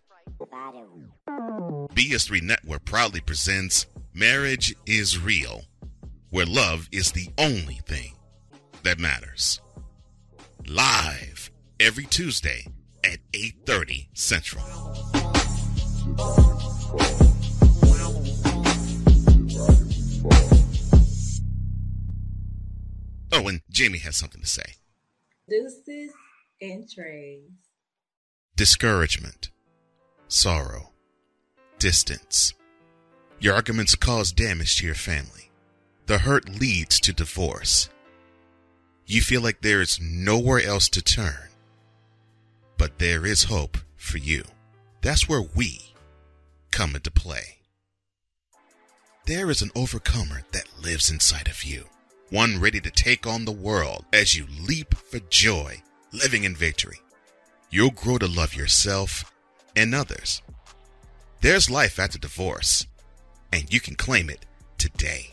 [1.28, 3.86] BS3 Network proudly presents
[4.18, 5.64] Marriage is Real,
[6.30, 8.16] where love is the only thing
[8.82, 9.60] that matters.
[10.66, 12.64] Live every Tuesday
[13.04, 14.64] at 8:30 Central.
[23.32, 24.76] Oh, and Jamie has something to say.
[25.46, 26.10] Deuces
[26.62, 27.50] and trays.
[28.56, 29.50] discouragement,
[30.28, 30.94] sorrow,
[31.78, 32.54] distance.
[33.38, 35.50] Your arguments cause damage to your family.
[36.06, 37.88] The hurt leads to divorce.
[39.06, 41.50] You feel like there is nowhere else to turn.
[42.78, 44.44] But there is hope for you.
[45.02, 45.94] That's where we
[46.70, 47.58] come into play.
[49.26, 51.86] There is an overcomer that lives inside of you,
[52.30, 57.00] one ready to take on the world as you leap for joy, living in victory
[57.70, 59.32] you'll grow to love yourself
[59.74, 60.42] and others.
[61.40, 62.86] There's life after divorce,
[63.52, 64.46] and you can claim it
[64.78, 65.30] today.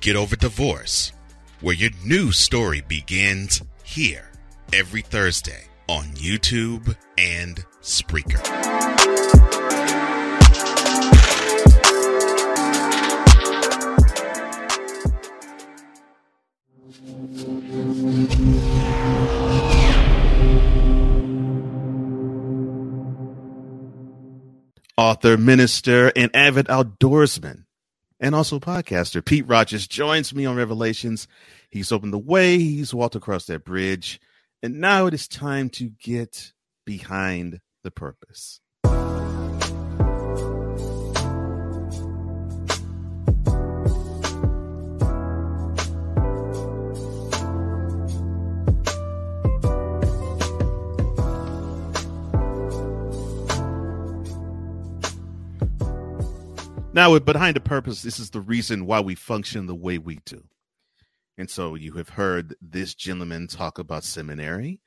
[0.00, 1.12] Get over divorce,
[1.60, 4.30] where your new story begins here
[4.72, 8.42] every Thursday on YouTube and Spreaker.
[24.96, 27.64] Author, minister, and avid outdoorsman,
[28.20, 29.24] and also podcaster.
[29.24, 31.28] Pete Rogers joins me on Revelations.
[31.70, 34.20] He's opened the way, he's walked across that bridge,
[34.62, 36.52] and now it is time to get
[36.84, 38.60] behind the purpose.
[56.96, 60.42] Now, behind the purpose, this is the reason why we function the way we do.
[61.36, 64.80] And so you have heard this gentleman talk about seminary.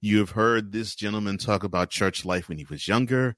[0.00, 3.36] You have heard this gentleman talk about church life when he was younger.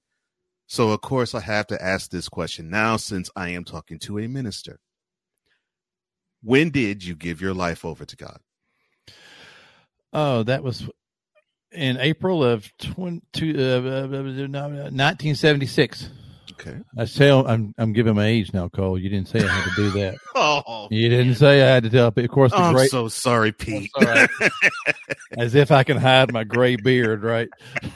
[0.66, 4.18] So, of course, I have to ask this question now since I am talking to
[4.18, 4.80] a minister.
[6.42, 8.38] When did you give your life over to God?
[10.14, 10.88] Oh, that was
[11.72, 13.20] in April of 20,
[13.54, 16.08] uh, uh, uh, uh 1976.
[16.60, 16.78] Okay.
[16.96, 18.98] I say I'm I'm giving my age now, Cole.
[18.98, 20.16] You didn't say I had to do that.
[20.36, 22.08] Oh, You didn't say I had to tell.
[22.08, 23.90] Of course, the I'm great, so sorry, Pete.
[24.00, 24.28] right.
[25.38, 27.48] as if I can hide my gray beard, right?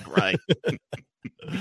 [0.06, 0.38] right.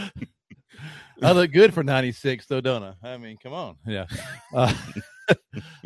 [1.23, 2.93] I look good for 96, though, don't I?
[3.03, 3.77] I mean, come on.
[3.87, 4.05] Yeah.
[4.53, 4.71] Uh,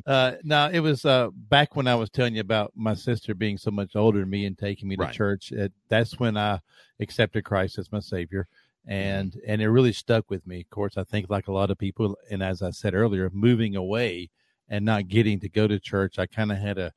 [0.05, 3.57] uh, now, it was uh, back when I was telling you about my sister being
[3.57, 5.53] so much older than me and taking me to church.
[5.53, 6.59] It, that's when I
[6.99, 8.47] accepted Christ as my Savior.
[8.89, 8.91] Mm-hmm.
[8.91, 10.61] And and it really stuck with me.
[10.61, 13.75] Of course, I think like a lot of people, and as I said earlier, moving
[13.75, 14.29] away
[14.69, 16.91] and not getting to go to church, I kind of had a,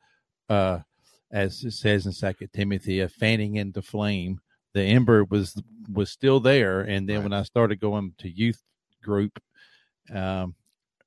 [0.49, 0.79] uh,
[1.31, 4.40] as it says in Second Timothy, a fanning into flame.
[4.73, 5.61] The ember was
[5.92, 7.25] was still there, and then Right.
[7.25, 8.62] when I started going to youth
[9.03, 9.38] group,
[10.12, 10.55] um,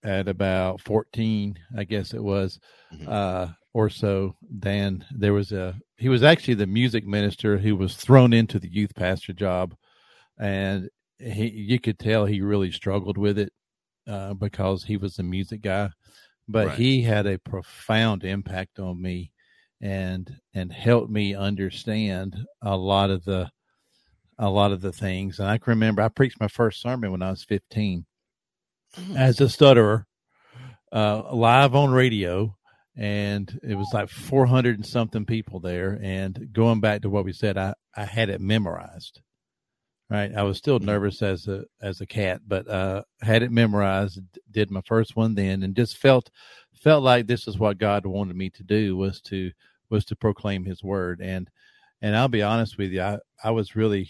[0.03, 2.59] at about fourteen, I guess it was,
[2.93, 3.07] Mhm.
[3.07, 7.95] uh, or so, then there was a he was actually the music minister who was
[7.95, 9.75] thrown into the youth pastor job,
[10.39, 13.51] and he you could tell he really struggled with it
[14.07, 15.89] uh, because he was a music guy,
[16.47, 16.77] but Right.
[16.77, 19.31] he had a profound impact on me,
[19.81, 23.49] and and helped me understand a lot of the
[24.39, 25.39] a lot of the things.
[25.39, 28.05] And I can remember I preached my first sermon when I was fifteen
[29.15, 30.07] as a stutterer,
[30.91, 32.55] uh, live on radio,
[32.95, 35.99] and it was like 400 and something people there.
[36.01, 39.21] And going back to what we said, I, I had it memorized.
[40.09, 44.21] Right, I was still nervous as a as a cat, but uh, had it memorized.
[44.51, 46.29] Did my first one then, and just felt
[46.73, 49.51] felt like this is what God wanted me to do was to
[49.89, 51.19] was to proclaim His word.
[51.21, 51.49] And
[52.01, 54.09] and I'll be honest with you, I I was really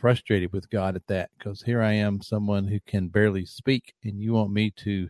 [0.00, 4.20] frustrated with God at that because here I am, someone who can barely speak, and
[4.20, 5.08] you want me to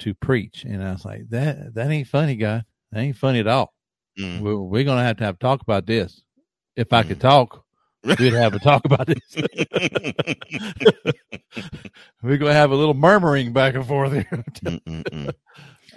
[0.00, 2.64] to preach, and I was like, that that ain't funny, God.
[2.90, 3.72] That ain't funny at all.
[4.18, 4.40] Mm.
[4.40, 6.22] We're, we're gonna have to have talk about this.
[6.74, 7.64] If I could talk,
[8.04, 9.36] we'd have a talk about this.
[12.22, 15.32] we're gonna have a little murmuring back and forth here.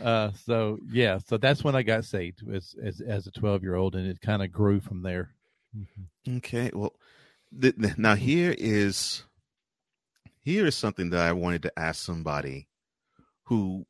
[0.02, 3.76] Uh, so yeah, so that's when I got saved as as, as a twelve year
[3.76, 5.30] old, and it kind of grew from there.
[6.28, 6.70] Okay.
[6.74, 6.94] Well,
[7.60, 9.24] th- th- now here is
[10.44, 12.68] here is something that I wanted to ask somebody
[13.46, 13.86] who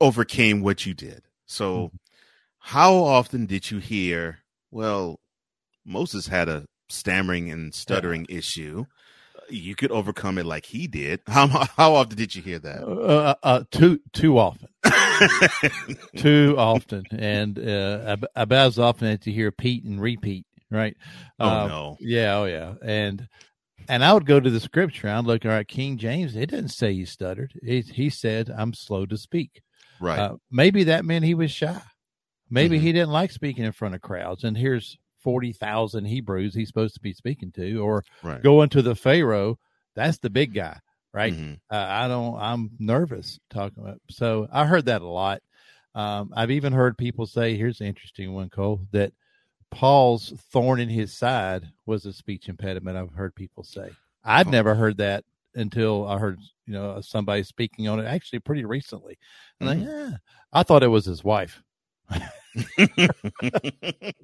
[0.00, 1.22] overcame what you did.
[1.46, 1.92] So,
[2.58, 4.38] how often did you hear?
[4.70, 5.20] Well,
[5.84, 8.86] Moses had a stammering and stuttering issue.
[9.50, 11.20] You could overcome it like he did.
[11.26, 12.82] How how often did you hear that?
[12.82, 14.68] Uh, uh, too too often,
[16.16, 20.96] too often, and uh, ab- about as often as you hear Pete and repeat, right?
[21.40, 21.96] Oh, Uh, no.
[22.00, 23.28] yeah, oh yeah, and
[23.88, 25.08] and I would go to the scripture.
[25.08, 26.34] I'd look all right, King James.
[26.36, 27.52] It didn't say he stuttered.
[27.62, 29.62] He he said, "I'm slow to speak."
[30.00, 30.18] Right.
[30.20, 31.80] Uh, maybe that meant he was shy.
[32.50, 32.82] Maybe Mhm.
[32.82, 34.44] he didn't like speaking in front of crowds.
[34.44, 38.42] And here's forty thousand Hebrews he's supposed to be speaking to, or Right.
[38.42, 39.58] going to the Pharaoh.
[39.96, 40.78] That's the big guy,
[41.12, 41.32] right?
[41.34, 41.58] Mhm.
[41.70, 42.36] Uh, I don't.
[42.36, 44.00] I'm nervous talking about.
[44.10, 45.42] So I heard that a lot.
[45.96, 49.12] Um, I've even heard people say, "Here's an interesting one, Cole." That
[49.70, 52.96] Paul's thorn in his side was a speech impediment.
[52.96, 53.90] I've heard people say.
[54.24, 54.50] I'd Oh.
[54.50, 55.24] never heard that
[55.56, 59.18] until I heard you know somebody speaking on it actually pretty recently.
[59.60, 59.78] And Mhm.
[59.78, 60.16] like, yeah,
[60.52, 61.62] I thought it was his wife.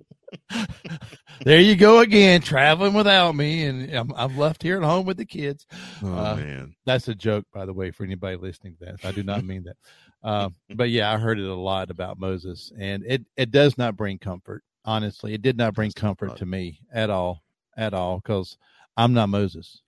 [1.45, 5.16] there you go again, traveling without me, and I'm, I'm left here at home with
[5.16, 5.66] the kids.
[6.03, 6.75] Oh, Uh, man.
[6.87, 9.05] That's a joke, by the way, for anybody listening to that.
[9.05, 9.77] I do not mean that.
[10.23, 13.97] Um, but yeah, I heard it a lot about Moses, and it it does not
[13.97, 14.62] bring comfort.
[14.85, 17.43] Honestly, it did not bring comfort to me at all,
[17.77, 18.59] at all, because
[18.97, 19.81] I'm not Moses.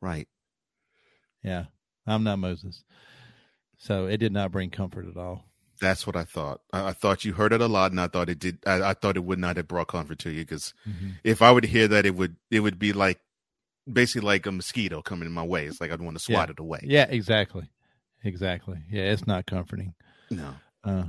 [0.00, 0.28] Right.
[1.42, 1.64] Yeah,
[2.06, 2.84] I'm not Moses.
[3.78, 5.44] So it did not bring comfort at all.
[5.80, 6.60] That's what I thought.
[6.72, 8.58] I, I thought you heard it a lot, and I thought it did.
[8.66, 11.14] I, I thought it would not have brought comfort to you because Mhm.
[11.24, 13.20] if I would hear that, it would it would be like
[13.90, 15.66] basically like a mosquito coming in my way.
[15.66, 16.52] It's like I'd want to swat yeah.
[16.52, 16.80] it away.
[16.82, 17.68] Yeah, exactly,
[18.24, 18.78] exactly.
[18.90, 19.94] Yeah, it's not comforting.
[20.30, 20.54] No.
[20.82, 21.04] Uh,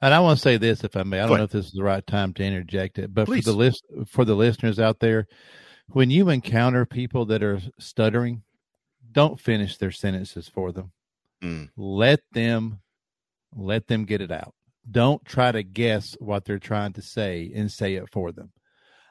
[0.00, 1.20] and I want to say this, if I may.
[1.20, 3.44] I Go don't know if this is the right time to interject it, but Please.
[3.44, 5.26] for the list for the listeners out there,
[5.88, 8.42] when you encounter people that are stuttering,
[9.10, 10.92] don't finish their sentences for them.
[11.42, 11.70] Mm.
[11.76, 12.80] Let them
[13.54, 14.54] let them get it out.
[14.90, 18.50] Don't try to guess what they're trying to say and say it for them.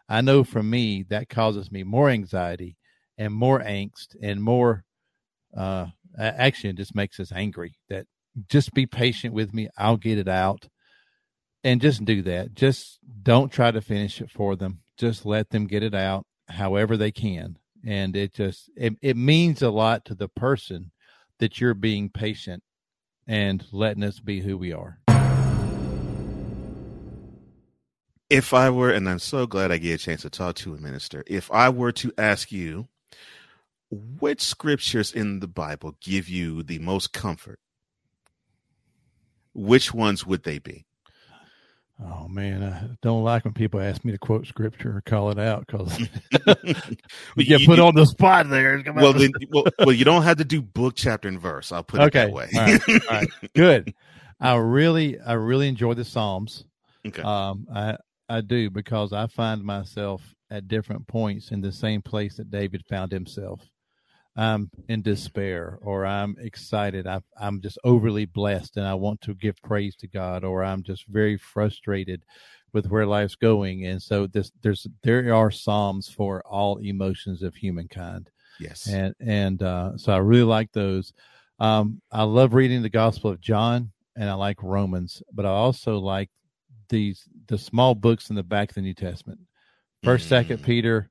[0.10, 2.78] I know for me that causes me more anxiety
[3.18, 4.84] and more angst and more
[5.56, 8.06] uh a- actually it just makes us angry that
[8.48, 9.70] just be patient with me.
[9.78, 10.68] I'll get it out.
[11.64, 12.56] And just do that.
[12.56, 14.80] Just don't try to finish it for them.
[14.98, 17.58] Just let them get it out however they can.
[17.86, 20.92] And it just it, it means a lot to the person
[21.40, 22.64] that you're being patient
[23.28, 25.02] and letting us be who we are
[28.32, 30.78] If I were, and I'm so glad I get a chance to talk to a
[30.78, 31.22] minister.
[31.28, 32.88] If I were to ask you,
[33.90, 37.60] which scriptures in the Bible give you the most comfort?
[39.54, 40.86] Which ones would they be?
[42.04, 45.38] Oh man i don't like when people ask me to quote scripture or call it
[45.40, 46.00] out because
[47.36, 50.24] we get You- put you- on the spot there well, then, well, well, you don't
[50.24, 51.72] have to do book, chapter, and verse.
[51.72, 52.50] I'll put it okay that way.
[52.56, 53.30] all right, all right.
[53.56, 53.94] good
[54.40, 56.66] i really i really enjoy the psalms
[57.06, 57.22] Okay.
[57.22, 57.98] um i
[58.30, 62.84] i do because i find myself at different points in the same place that david
[62.90, 63.62] found himself
[64.36, 69.34] i'm in despair or i'm excited I, i'm just overly blessed and i want to
[69.34, 72.24] give praise to god or i'm just very frustrated
[72.74, 77.56] with where life's going and so this there's there are psalms for all emotions of
[77.56, 78.30] humankind
[78.62, 78.88] yes.
[78.88, 81.14] and and uh, so I really like those.
[81.60, 85.98] Um, I love reading the Gospel of John, and I like Romans, but I also
[85.98, 86.30] like
[86.90, 89.40] these the small books in the back of the New Testament.
[90.04, 90.66] First, Second Mm.
[90.66, 91.11] Peter,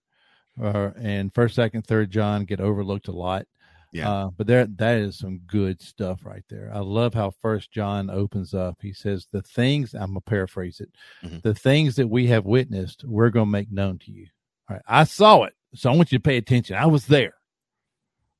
[0.62, 3.46] uh, and First, Second, Third John get overlooked a lot.
[3.92, 4.08] Yeah.
[4.08, 6.70] Uh, but there, that is some good stuff right there.
[6.72, 8.76] I love how First John opens up.
[8.80, 10.90] He says, "The things I'm gonna paraphrase it.
[11.24, 11.42] Mhm.
[11.42, 14.28] The things that we have witnessed, we're gonna make known to you.
[14.68, 16.76] All right, I saw it, so I want you to pay attention.
[16.76, 17.34] I was there,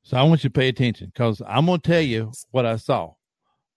[0.05, 3.07] so I want you to pay attention because I'm gonna tell you what I saw.
[3.07, 3.17] All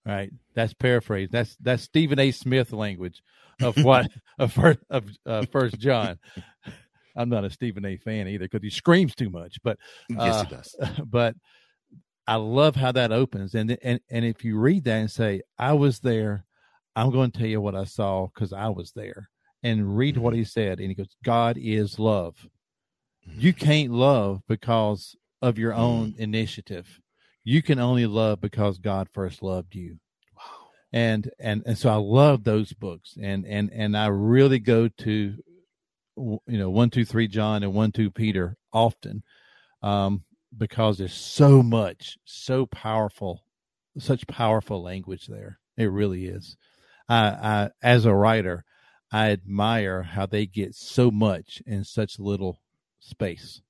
[0.06, 1.30] right, that's paraphrase.
[1.32, 2.30] That's that's Stephen A.
[2.30, 3.20] Smith language
[3.60, 4.08] of what
[4.38, 6.20] of first of uh, First John.
[7.16, 7.96] I'm not a Stephen A.
[7.96, 10.76] fan either because he screams too much, but yes, uh, he does.
[11.06, 11.34] but
[12.26, 13.54] I love how that opens.
[13.54, 16.44] And and and if you read that and say, "I was there,"
[16.96, 19.28] I'm going to tell you what I saw because I was there.
[19.62, 20.40] And read what mm-hmm.
[20.40, 22.36] he said, and he goes, "God is love.
[23.26, 23.64] You mm-hmm.
[23.64, 26.18] can't love because of your own mm.
[26.18, 27.00] initiative.
[27.44, 29.98] You can only love because God first loved you."
[30.92, 35.34] And and and so I love those books, and and and I really go to
[36.16, 39.22] you know one two three john and one two peter often
[39.82, 40.22] um
[40.56, 43.44] because there's so much so powerful
[43.98, 45.58] such powerful language there.
[45.76, 46.56] It really is.
[47.08, 48.64] I i as a writer
[49.12, 52.60] i admire how they get so much in such little
[53.00, 53.60] space.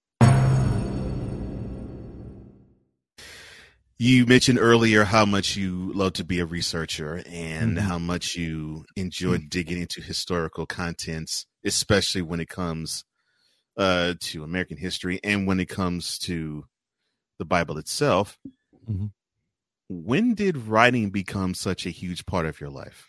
[3.98, 7.80] You mentioned earlier how much you love to be a researcher and Mhm.
[7.80, 13.04] how much you enjoy digging into historical contents, especially when it comes
[13.76, 16.64] uh, to American history and when it comes to
[17.38, 18.38] the Bible itself.
[18.88, 19.12] Mhm.
[19.88, 23.06] When did writing become such a huge part of your life?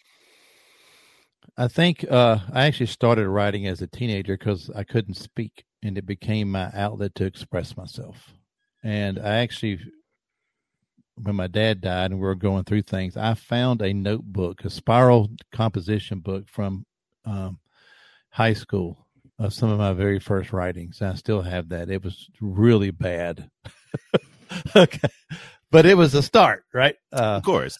[1.57, 5.97] I think uh, I actually started writing as a teenager because I couldn't speak, and
[5.97, 8.33] it became my outlet to express myself.
[8.83, 9.79] And I actually,
[11.15, 14.69] when my dad died and we were going through things, I found a notebook, a
[14.69, 16.85] spiral composition book from
[17.25, 17.59] um,
[18.35, 19.07] high school
[19.39, 21.01] of some of my very first writings.
[21.01, 21.89] I still have that.
[21.89, 23.49] It was really bad.
[24.75, 25.07] okay.
[25.71, 26.95] But it was a start, right?
[27.13, 27.77] Uh, Of course.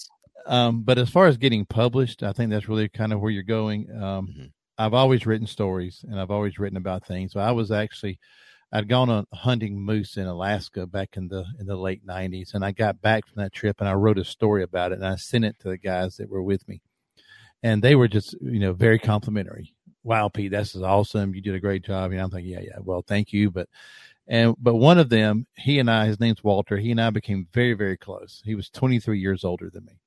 [0.47, 3.43] um, but as far as getting published, I think that's really kind of where you're
[3.43, 3.89] going.
[4.01, 4.51] Um, Mhm.
[4.77, 7.31] I've always written stories and I've always written about things.
[7.33, 8.19] So I was actually,
[8.71, 12.63] I'd gone on hunting moose in Alaska back in the in the late '90s, and
[12.65, 15.15] I got back from that trip and I wrote a story about it and I
[15.15, 16.81] sent it to the guys that were with me,
[17.63, 19.74] and they were just you know very complimentary.
[20.05, 21.35] Wow, Pete, this is awesome.
[21.35, 22.13] You did a great job.
[22.13, 23.69] And I'm thinking, yeah, yeah, well, thank you, but
[24.27, 26.77] and but one of them, he and I, his name's Walter.
[26.77, 28.41] He and I became very very close.
[28.45, 29.99] He was 23 years older than me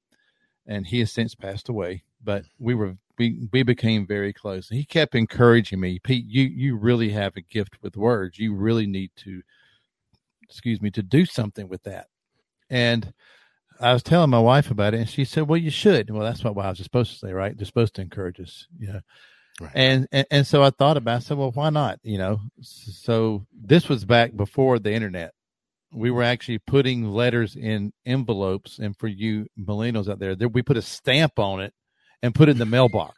[0.69, 2.05] and he has since passed away.
[2.23, 4.69] But we were we we became very close.
[4.69, 6.27] He kept encouraging me, Pete.
[6.29, 8.39] You you really have a gift with words.
[8.39, 9.43] You really need to,
[10.43, 12.09] excuse me, to do something with that.
[12.71, 13.13] And
[13.81, 16.45] I was telling my wife about it, and she said, "Well, you should." Well, that's
[16.45, 17.57] what I was supposed to say, right?
[17.57, 19.01] They're supposed to encourage us, you know.
[19.61, 19.73] Right.
[19.75, 21.15] And, and and so I thought about.
[21.15, 21.17] it.
[21.17, 22.41] I said, "Well, why not?" You know.
[22.61, 25.33] So this was back before the internet
[25.93, 30.63] we were actually putting letters in envelopes and for you millennials out there, there we
[30.63, 31.73] put a stamp on it
[32.23, 33.17] and put it in the mailbox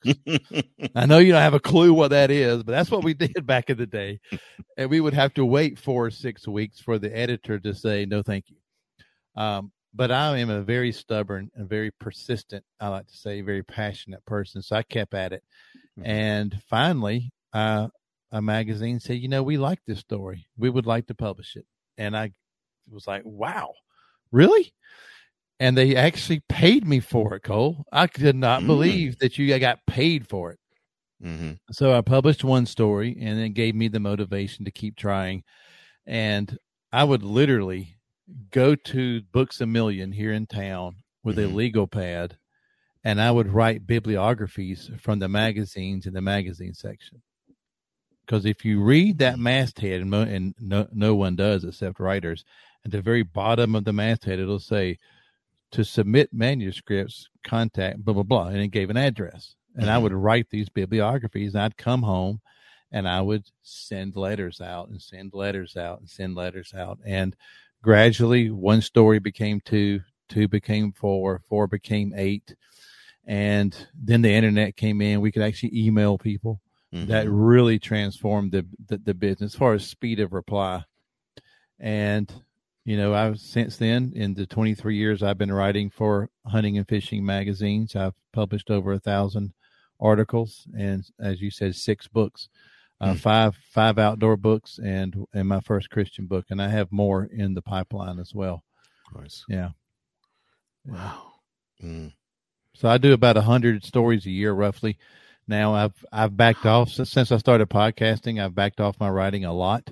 [0.95, 3.47] i know you don't have a clue what that is but that's what we did
[3.47, 4.21] back in the day
[4.77, 8.05] and we would have to wait four or six weeks for the editor to say
[8.05, 8.57] no thank you
[9.41, 13.63] um, but i am a very stubborn and very persistent i like to say very
[13.63, 15.43] passionate person so i kept at it
[16.03, 17.89] and finally uh,
[18.33, 21.67] a magazine said you know we like this story we would like to publish it
[21.99, 22.31] and i
[22.91, 23.73] was like, wow,
[24.33, 24.73] really?
[25.59, 27.85] And they actually paid me for it, Cole.
[27.93, 28.67] I could not Mm.
[28.67, 30.59] believe that you got paid for it.
[31.23, 35.45] hmm So I published one story and it gave me the motivation to keep trying.
[36.07, 36.57] And
[36.93, 37.97] I would literally
[38.51, 41.55] go to Books a Million here in town with a Mhm.
[41.55, 42.37] legal pad
[43.05, 47.23] and I would write bibliographies from the magazines in the magazine section.
[48.21, 52.45] Because if you read that masthead, and, mo- and no, no one does except writers,
[52.85, 54.99] at the very bottom of the masthead, it'll say
[55.73, 59.57] to submit manuscripts, contact blah blah blah, and it gave an address.
[59.77, 60.03] And I Mhm.
[60.03, 62.41] would write these bibliographies, and I'd come home,
[62.93, 67.35] and I would send letters out, and send letters out, and send letters out, and
[67.83, 72.55] gradually, one story became two, two became four, four became eight,
[73.27, 75.21] and then the internet came in.
[75.21, 76.61] We could actually email people.
[77.05, 77.31] That Mm-hmm.
[77.31, 80.85] really transformed the, the the business as far as speed of reply,
[81.79, 82.33] and
[82.85, 86.89] you know, I've since then in the 23 years I've been writing for hunting and
[86.89, 89.53] fishing magazines, I've published over a thousand
[90.01, 92.49] articles and, as you said, six books,
[93.01, 93.19] uh, Hmm.
[93.19, 97.55] five five outdoor books, and and my first Christian book, and I have more in
[97.55, 98.63] the pipeline as well.
[99.13, 99.45] Course.
[99.49, 99.71] Yeah.
[100.87, 101.23] Wow.
[101.83, 102.13] Mm.
[102.75, 104.99] So I do about a hundred stories a year, roughly.
[105.49, 105.75] now.
[105.75, 108.43] I've I've backed off since, since I started podcasting.
[108.43, 109.91] I've backed off my writing a lot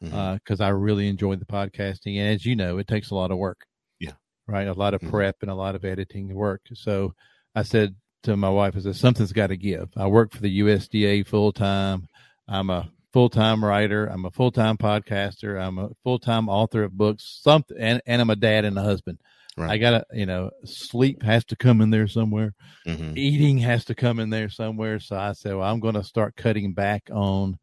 [0.00, 2.18] because I really enjoy the podcasting.
[2.18, 3.64] And as you know, it takes a lot of work.
[4.00, 4.12] Yeah.
[4.46, 4.66] Right.
[4.68, 5.10] A lot of Mhm.
[5.10, 6.60] prep and a lot of editing work.
[6.74, 7.14] So
[7.54, 7.94] I said
[8.24, 9.90] to my wife, I said, something's got to give.
[9.96, 12.06] I work for the USDA full time.
[12.48, 14.06] I'm a full time writer.
[14.06, 15.60] I'm a full time podcaster.
[15.60, 18.82] I'm a full time author of books, something, and, and I'm a dad and a
[18.82, 19.18] husband.
[19.56, 19.70] Right.
[19.70, 22.54] I gotta, you know, sleep has to come in there somewhere.
[22.86, 23.16] Mhm.
[23.16, 24.98] Eating has to come in there somewhere.
[24.98, 27.58] So I said, well, I'm going to start cutting back on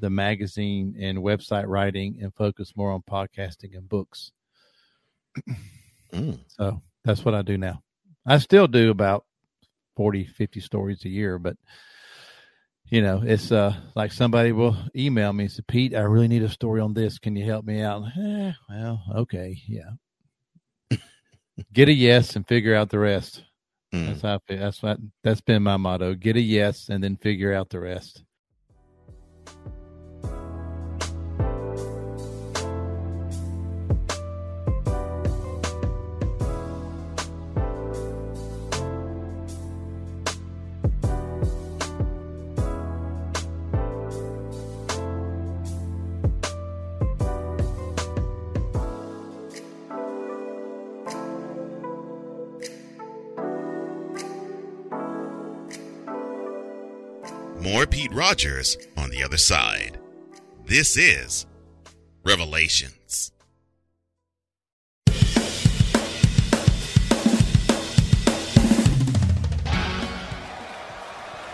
[0.00, 4.32] the magazine and website writing and focus more on podcasting and books.
[6.12, 6.40] Mm.
[6.48, 7.84] So that's what I do now.
[8.26, 9.24] I still do about
[9.94, 11.56] 40, 50 stories a year, but
[12.90, 16.42] you know, it's uh like somebody will email me and say, Pete, I really need
[16.42, 17.18] a story on this.
[17.18, 18.02] Can you help me out?
[18.18, 19.90] Eh, well, okay, yeah.
[21.72, 23.44] Get a yes and figure out the rest.
[23.94, 24.06] Mm.
[24.08, 24.58] That's how I feel.
[24.58, 26.14] That's what that's been my motto.
[26.14, 28.24] Get a yes and then figure out the rest.
[57.60, 59.98] More Pete Rogers on the other side.
[60.64, 61.44] This is
[62.24, 63.32] Revelations.
[65.06, 65.14] Of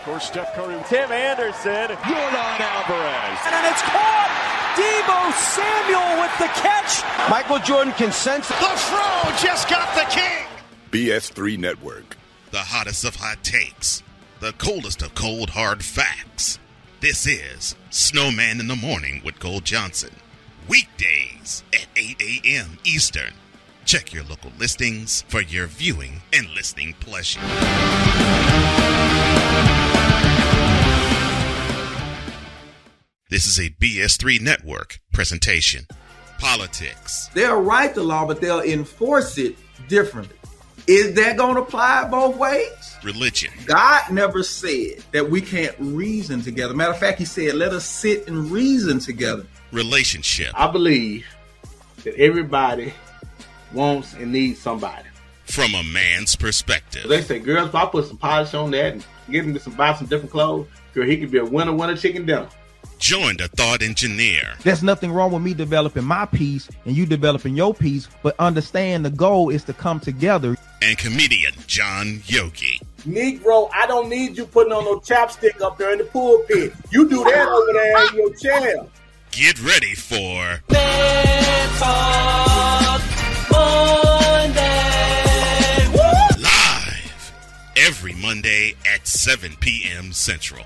[0.05, 3.39] course, Steph Curry, Tim Anderson, Yordan Alvarez.
[3.45, 4.47] And it's caught!
[4.77, 7.03] Deebo Samuel with the catch.
[7.29, 10.45] Michael Jordan can sense The throw just got the king.
[10.91, 12.15] BS3 Network.
[12.51, 14.03] The hottest of hot takes,
[14.39, 16.59] the coldest of cold hard facts.
[16.99, 20.11] This is Snowman in the Morning with Cole Johnson.
[20.67, 22.77] Weekdays at 8 a.m.
[22.83, 23.33] Eastern.
[23.85, 27.39] Check your local listings for your viewing and listening pleasure.
[33.29, 35.87] This is a BS3 Network presentation.
[36.39, 39.57] Politics, They'll write the law, but they'll enforce it
[39.87, 40.37] differently.
[40.87, 42.95] Is that going to apply both ways?
[43.03, 46.73] religion, God never said that we can't reason together.
[46.73, 49.45] Matter of fact, He said, let us sit and reason together.
[49.71, 51.25] relationship, I believe
[52.03, 52.93] that everybody
[53.73, 55.07] wants and needs somebody.
[55.45, 57.07] from a man's perspective.
[57.07, 59.73] They say, girls, if I put some polish on that and get him to some
[59.73, 62.47] buy some different clothes, girl, he could be a winner, winner chicken dinner.
[62.99, 67.55] Join the thought engineer, There's nothing wrong with me developing my piece and you developing
[67.55, 70.55] your piece, but understand the goal is to come together.
[70.81, 72.81] and comedian John Yogi.
[73.07, 76.73] Negro, I don't need you putting on no chapstick up there in the pulpit.
[76.91, 78.85] You do that over there in your chair.
[79.31, 80.59] Get ready for
[86.39, 87.33] live
[87.75, 90.11] every Monday at 7 p.m.
[90.11, 90.65] Central.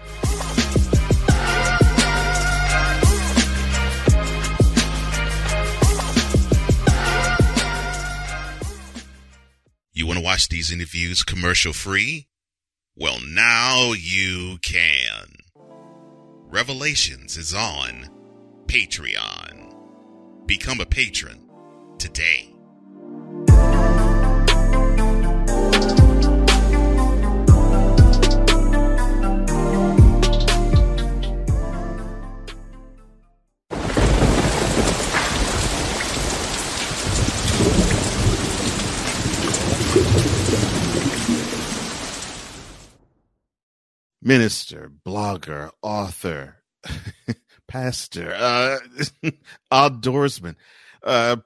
[10.32, 12.26] Watch these interviews commercial free?
[12.96, 15.36] Well, now you can.
[16.48, 18.08] Revelations is on
[18.66, 19.76] Patreon.
[20.46, 21.50] Become a patron
[21.98, 22.51] today.
[44.22, 46.58] Minister, blogger, author,
[47.68, 48.78] pastor, uh,
[49.72, 50.56] outdoorsman,
[51.04, 51.38] uh,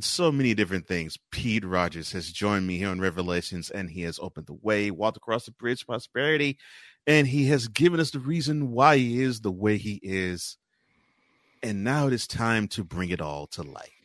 [0.00, 1.18] so many different things.
[1.30, 5.16] Pete Rogers has joined me here on Revelations, and he has opened the way, walked
[5.16, 6.58] across the bridge to prosperity,
[7.06, 10.58] and he has given us the reason why he is the way he is.
[11.62, 13.95] And now it is time to bring it all to light.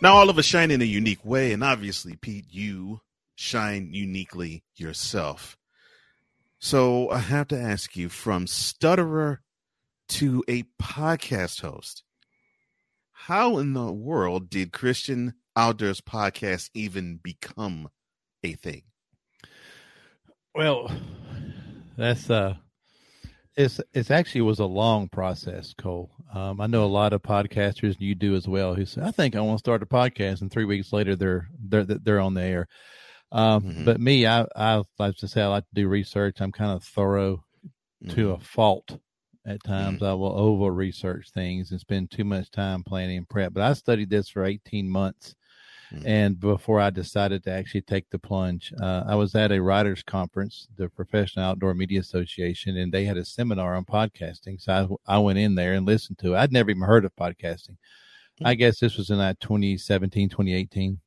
[0.00, 3.00] Now, all of us shine in a unique way, and obviously, Pete, you
[3.34, 5.56] shine uniquely yourself.
[6.60, 9.42] So I have to ask you from stutterer
[10.10, 12.04] to a podcast host,
[13.12, 17.88] how in the world did Christian Outdoors Podcast even become
[18.44, 18.82] a thing?
[20.54, 20.92] Well,
[21.96, 22.54] that's uh,
[23.58, 26.10] it's it's actually was a long process, Cole.
[26.32, 28.74] Um, I know a lot of podcasters, and you do as well.
[28.74, 31.48] Who say, "I think I want to start a podcast," and three weeks later, they're
[31.60, 32.68] they're they're on the air.
[33.32, 33.84] Um, Mm-hmm.
[33.84, 36.36] But me, I I like to say I like to do research.
[36.40, 37.44] I'm kind of thorough
[38.10, 38.30] to Mm-hmm.
[38.30, 38.98] a fault.
[39.46, 43.54] At times, I will over research things and spend too much time planning and prep.
[43.54, 45.34] But I studied this for 18 months,
[45.92, 46.06] Mm-hmm.
[46.06, 50.02] and before I decided to actually take the plunge, uh, I was at a writers'
[50.02, 54.60] conference, the Professional Outdoor Media Association, and they had a seminar on podcasting.
[54.60, 56.38] So I, I went in there and listened to it.
[56.38, 57.76] I'd never even heard of podcasting.
[58.44, 61.00] I guess this was in that 2017, 2018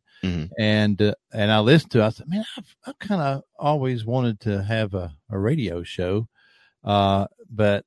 [0.59, 1.99] and uh, and I listened to.
[1.99, 2.05] it.
[2.05, 6.27] I said, man, I've I've kind of always wanted to have a, a radio show,
[6.83, 7.85] uh, but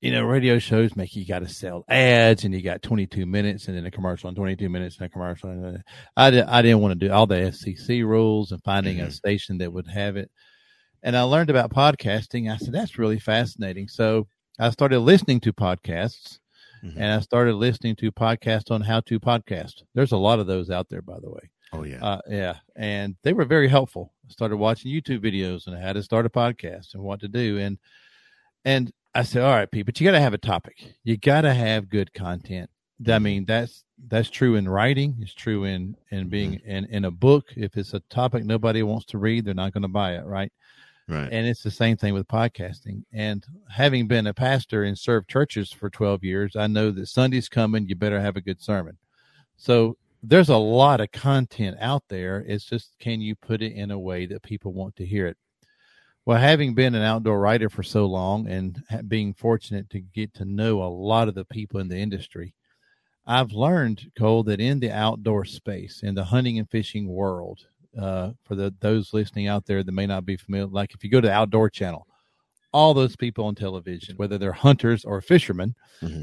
[0.00, 3.66] you know, radio shows make you got to sell ads, and you got 22 minutes,
[3.66, 5.50] and then a commercial, and 22 minutes, and a commercial.
[5.50, 5.80] And uh,
[6.16, 9.58] I did, I didn't want to do all the FCC rules and finding a station
[9.58, 10.30] that would have it.
[11.02, 12.52] And I learned about podcasting.
[12.52, 13.88] I said that's really fascinating.
[13.88, 14.28] So
[14.58, 16.38] I started listening to podcasts.
[16.96, 19.82] And I started listening to podcasts on how to podcast.
[19.94, 21.50] There's a lot of those out there, by the way.
[21.72, 24.12] Oh yeah, uh, yeah, and they were very helpful.
[24.26, 27.58] I started watching YouTube videos on how to start a podcast and what to do,
[27.58, 27.78] and
[28.64, 30.94] and I said, all right, Pete, but you got to have a topic.
[31.02, 32.70] You got to have good content.
[33.00, 33.22] I mm-hmm.
[33.24, 35.16] mean, that's that's true in writing.
[35.20, 36.28] It's true in in mm-hmm.
[36.28, 37.46] being in in a book.
[37.56, 40.52] If it's a topic nobody wants to read, they're not going to buy it, right?
[41.08, 41.28] Right.
[41.32, 43.02] And it's the same thing with podcasting.
[43.12, 47.48] And having been a pastor and served churches for 12 years, I know that Sunday's
[47.48, 48.98] coming, you better have a good sermon.
[49.56, 52.44] So there's a lot of content out there.
[52.46, 55.38] It's just, can you put it in a way that people want to hear it?
[56.28, 60.44] Well, having been an outdoor writer for so long and being fortunate to get to
[60.44, 62.54] know a lot of the people in the industry,
[63.26, 67.60] I've learned, Cole, that in the outdoor space, in the hunting and fishing world,
[67.98, 71.08] uh, for the those listening out there that may not be familiar, like if you
[71.08, 72.06] go to the Outdoor Channel,
[72.74, 75.74] all those people on television, whether they're hunters or fishermen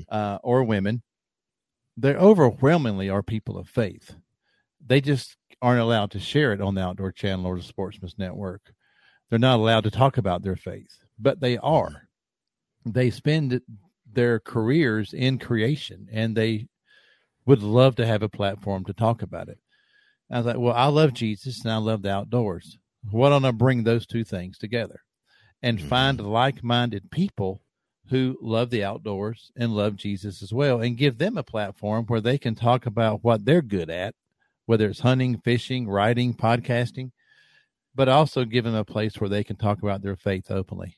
[0.10, 1.01] uh, or women,
[1.97, 4.14] they overwhelmingly are people of faith.
[4.86, 8.72] They just aren't allowed to share it on the Outdoor Channel or the Sportsman's Network.
[9.30, 12.07] They're not allowed to talk about their faith, but they are.
[12.86, 13.61] They spend
[14.11, 16.67] their careers in creation and they
[17.45, 19.59] would love to have a platform to talk about it.
[20.32, 22.78] I was like, well, I love Jesus and I love the outdoors.
[23.11, 25.01] Why don't I bring those two things together
[25.61, 25.88] and mm-hmm.
[25.88, 27.61] find like minded people
[28.09, 32.21] who love the outdoors and love Jesus as well and give them a platform where
[32.21, 34.13] they can talk about what they're good at,
[34.65, 37.11] whether it's hunting, fishing, writing, podcasting,
[37.96, 40.98] but also give them a place where they can talk about their faith openly.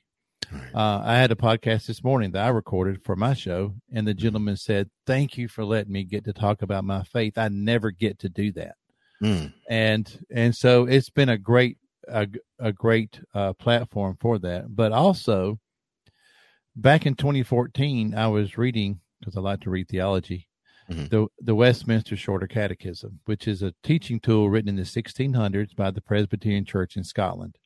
[0.74, 4.14] Uh, I had a podcast this morning that I recorded for my show, and the
[4.14, 7.38] gentleman said, Thank you for letting me get to talk about my faith.
[7.38, 8.76] I never get to do that
[9.22, 9.52] Mm.
[9.68, 11.78] and and so it's been a great
[12.08, 12.28] a,
[12.60, 15.60] a great uh, platform for that but also
[16.76, 20.47] back in 2014 i was reading because i like to read theology
[20.90, 25.92] the the westminster shorter catechism which is a teaching tool written in the 1600s by
[25.92, 27.58] the presbyterian church in scotland.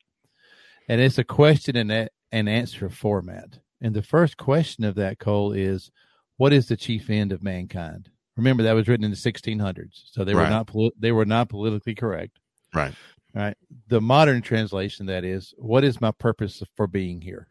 [0.88, 3.60] And it's a question and, a- and answer format.
[3.80, 5.90] And the first question of that cole is
[6.36, 8.10] what is the chief end of mankind?
[8.36, 11.48] Remember that was written in the 1600s so they were not poli- they were not
[11.48, 12.38] politically correct.
[12.74, 12.94] Right.
[13.34, 13.56] right?
[13.88, 17.46] The modern translation that is what is my purpose for being here?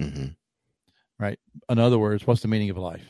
[0.00, 0.28] Mm-hmm.
[1.18, 1.38] right?
[1.68, 3.04] In other words what's the meaning of life?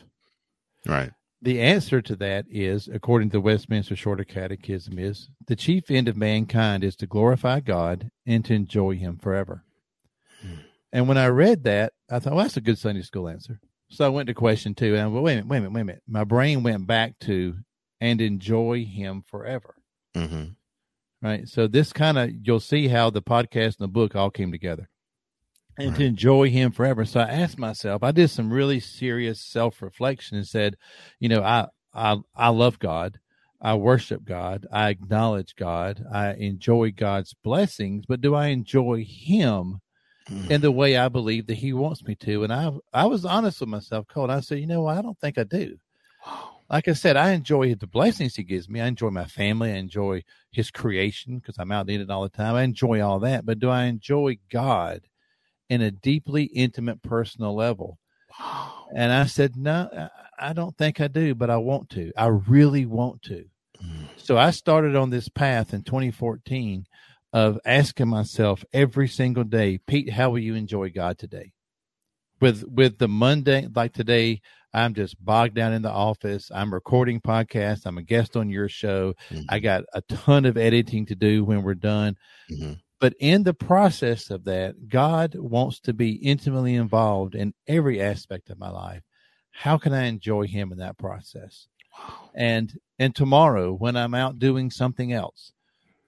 [0.86, 1.12] Right.
[1.42, 6.08] The answer to that is according to the westminster shorter catechism is the chief end
[6.08, 9.64] of mankind is to glorify god and to enjoy him forever.
[10.92, 13.60] And when i read that i thought well that's a good sunday school answer.
[13.88, 15.72] So i went to question two and I went, wait a minute wait a minute
[15.72, 16.02] wait a minute.
[16.08, 17.56] My brain went back to
[18.00, 19.74] and enjoy him forever.
[20.16, 20.44] Mm-hmm.
[21.22, 21.48] right?
[21.48, 24.88] So this kind of you'll see how the podcast and the book all came together,
[25.80, 27.04] and to enjoy him forever.
[27.04, 30.76] So I asked myself, I did some really serious self reflection and said,
[31.18, 33.18] you know, I I I love God,
[33.60, 39.80] I worship God, I acknowledge God, I enjoy God's blessings, but do I enjoy Him?
[40.28, 40.50] Mm.
[40.50, 43.60] In the way I believe that he wants me to, and I I was honest
[43.60, 44.30] with myself, Cole.
[44.30, 45.78] I said, you know I don't think I do
[46.70, 48.80] like I said, I enjoy the blessings he gives me.
[48.80, 49.72] I enjoy my family.
[49.72, 50.22] I enjoy
[50.52, 52.54] his creation because I'm out in it all the time.
[52.54, 53.44] I enjoy all that.
[53.44, 55.02] But do I enjoy God
[55.70, 57.98] in a deeply intimate, personal level?
[58.94, 59.88] And I said, no,
[60.38, 62.12] I- don't think I do, but I want to.
[62.16, 63.44] I really want to.
[63.82, 64.08] Mm.
[64.16, 66.86] So I started on this path in 2014
[67.32, 71.52] of asking myself every single day, Pete, how will you enjoy God today?
[72.40, 74.40] With with the Monday like today,
[74.72, 76.50] I'm just bogged down in the office.
[76.54, 77.84] I'm recording podcasts.
[77.84, 79.14] I'm a guest on your show.
[79.30, 79.42] Mm-hmm.
[79.48, 82.16] I got a ton of editing to do when we're done.
[82.50, 82.72] Mm-hmm.
[83.00, 88.50] But in the process of that, God wants to be intimately involved in every aspect
[88.50, 89.02] of my life.
[89.52, 91.66] How can I enjoy Him in that process?
[92.34, 95.52] And and tomorrow, when I'm out doing something else,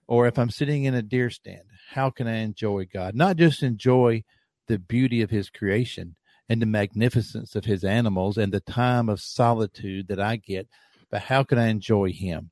[0.06, 3.14] or if I'm sitting in a deer stand, how can I enjoy God?
[3.14, 4.24] Not just enjoy
[4.68, 6.16] the beauty of His creation
[6.50, 10.68] and the magnificence of His animals and the time of solitude that I get,
[11.10, 12.50] but how can I enjoy Him?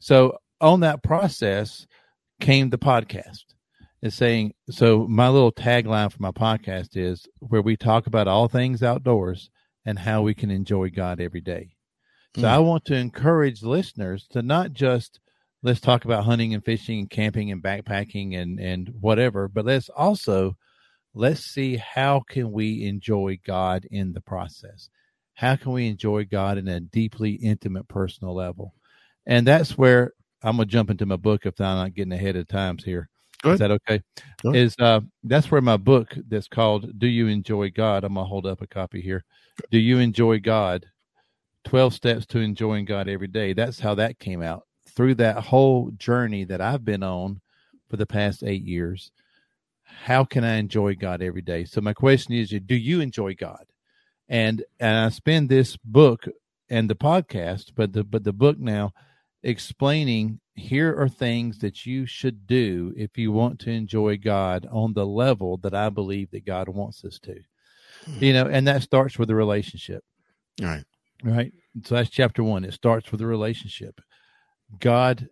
[0.00, 1.86] So on that process
[2.40, 3.44] came the podcast
[4.02, 8.48] is saying so my little tagline for my podcast is where we talk about all
[8.48, 9.50] things outdoors
[9.84, 11.70] and how we can enjoy God every day.
[12.36, 12.48] So Mm.
[12.48, 15.18] I want to encourage listeners to not just
[15.62, 19.88] let's talk about hunting and fishing and camping and backpacking and and whatever, but let's
[19.88, 20.56] also
[21.14, 24.90] let's see how can we enjoy God in the process.
[25.34, 28.74] How can we enjoy God in a deeply intimate personal level?
[29.26, 32.46] And that's where I'm gonna jump into my book if I'm not getting ahead of
[32.46, 33.08] times here.
[33.44, 34.02] Is that okay?
[34.44, 38.04] Is uh that's where my book that's called Do You Enjoy God?
[38.04, 39.24] I'm gonna hold up a copy here.
[39.70, 40.86] Do you enjoy God?
[41.64, 43.52] 12 steps to enjoying God every day.
[43.52, 44.62] That's how that came out.
[44.88, 47.40] Through that whole journey that I've been on
[47.90, 49.12] for the past 8 years,
[49.82, 51.64] how can I enjoy God every day?
[51.64, 53.64] So my question is do you enjoy God?
[54.28, 56.26] And and I spend this book
[56.68, 58.92] and the podcast, but the but the book now
[59.42, 64.92] explaining here are things that you should do if you want to enjoy God on
[64.92, 67.40] the level that I believe that God wants us to.
[68.04, 68.24] Hmm.
[68.24, 70.02] You know, and that starts with a relationship.
[70.60, 70.84] All right.
[71.22, 71.52] Right.
[71.84, 72.64] So that's chapter one.
[72.64, 74.00] It starts with a relationship.
[74.78, 75.28] God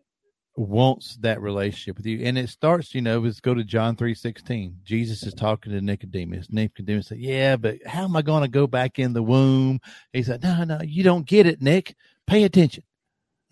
[0.57, 2.24] wants that relationship with you.
[2.24, 4.78] And it starts, you know, let's go to John three sixteen.
[4.84, 6.48] Jesus is talking to Nicodemus.
[6.50, 9.80] Nicodemus said, Yeah, but how am I going to go back in the womb?
[10.12, 11.94] He said, No, no, you don't get it, Nick.
[12.26, 12.84] Pay attention.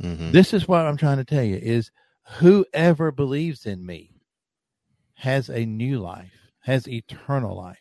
[0.02, 0.32] Mhm.
[0.32, 1.90] This is what I'm trying to tell you is
[2.38, 4.10] whoever believes in me
[5.14, 7.78] has a new life, has eternal life.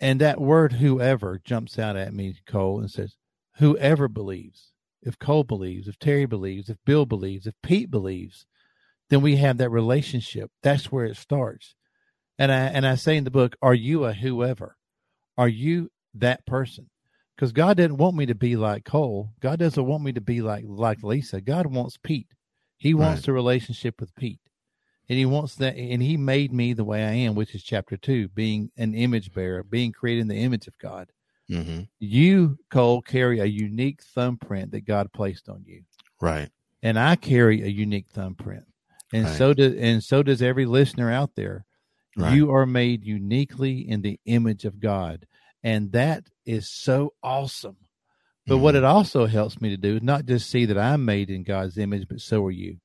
[0.00, 3.16] And that word whoever jumps out at me, Cole, and says,
[3.56, 4.72] whoever believes.
[5.02, 8.46] If Cole believes, if Terry believes, if Bill believes, if Pete believes,
[9.10, 10.50] then we have that relationship.
[10.62, 11.74] That's where it starts.
[12.38, 14.76] And I and I say in the book, are you a whoever?
[15.36, 16.90] Are you that person?
[17.38, 19.30] Because God didn't want me to be like Cole.
[19.38, 21.40] God doesn't want me to be like like Lisa.
[21.40, 22.26] God wants Pete.
[22.78, 23.28] He wants Right.
[23.28, 24.40] a relationship with Pete.
[25.08, 27.96] And he wants that and he made me the way I am, which is chapter
[27.96, 31.12] two, being an image bearer, being created in the image of God.
[31.48, 31.82] Mm-hmm.
[32.00, 35.82] You, Cole, carry a unique thumbprint that God placed on you.
[36.20, 36.50] Right.
[36.82, 38.64] And I carry a unique thumbprint.
[39.12, 39.36] And Right.
[39.38, 41.66] so does and so does every listener out there.
[42.16, 42.34] Right.
[42.34, 45.24] You are made uniquely in the image of God.
[45.62, 47.76] And that is so awesome.
[48.46, 51.28] But what it also helps me to do is not just see that I'm made
[51.28, 52.78] in God's image, but so are you.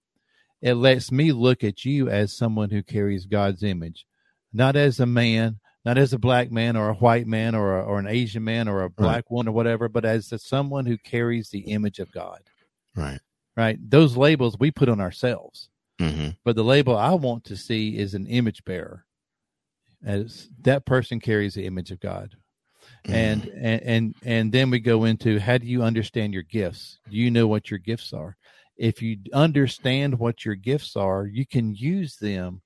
[0.62, 4.06] It lets me look at you as someone who carries God's image,
[4.52, 7.84] not as a man, not as a black man or a white man or a,
[7.84, 10.98] or an Asian man or a black one or whatever, but as a, someone who
[10.98, 12.42] carries the image of God.
[12.96, 13.20] Right.
[13.56, 13.78] Right?
[13.82, 15.70] Those labels we put on ourselves.
[16.00, 16.30] Mm-hmm.
[16.44, 19.06] But the label I want to see is an image bearer.
[20.06, 22.36] As that person carries the image of God.
[23.06, 27.00] And, and and and then we go into how do you understand your gifts?
[27.10, 28.38] Do you know what your gifts are?
[28.78, 32.62] If you understand what your gifts are, you can use them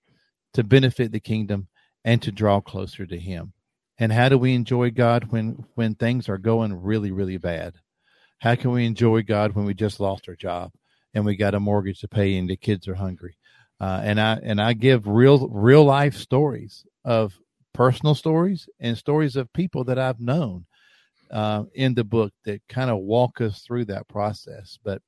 [0.54, 1.68] to benefit the kingdom
[2.06, 3.54] and to draw closer to him.
[4.00, 7.76] And how do we enjoy God when when things are going really really bad?
[8.40, 10.72] How can we enjoy God when we just lost our job
[11.16, 13.38] and we got a mortgage to pay and the kids are hungry?
[13.80, 17.38] Uh, and I and I give real real life stories of
[17.78, 20.66] personal stories and stories of people that I've known
[21.30, 24.80] uh, in the book that kind of walk us through that process.
[24.84, 25.04] But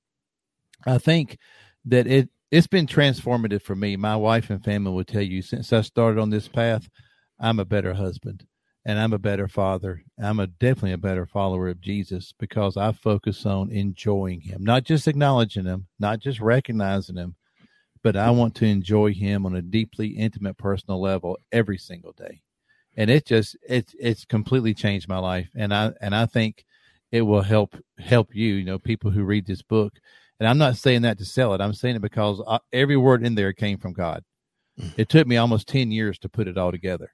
[0.85, 1.39] I think
[1.85, 3.95] that it it's been transformative for me.
[3.95, 6.87] My wife and family will tell you since I started on this path,
[7.39, 8.45] I'm a better husband
[8.85, 10.03] and I'm a better father.
[10.21, 14.83] I'm a definitely a better follower of Jesus because I focus on enjoying him, not
[14.83, 17.35] just acknowledging him, not just recognizing him,
[18.03, 22.41] but I want to enjoy him on a deeply intimate personal level every single day.
[22.99, 26.65] And it just it's it's completely changed my life and I and I think
[27.13, 29.93] it will help help you, you know, people who read this book.
[30.37, 31.61] And I'm not saying that to sell it.
[31.61, 34.25] I'm saying it because I, every word in there came from God.
[34.77, 34.91] Mm.
[34.97, 37.13] It took me almost 10 years to put it all together.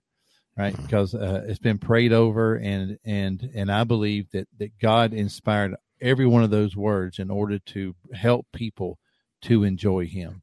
[0.58, 0.76] Right?
[0.76, 0.82] Mm.
[0.82, 5.76] Because uh, it's been prayed over and and and I believe that that God inspired
[6.02, 8.98] every one of those words in order to help people
[9.44, 10.42] to enjoy him.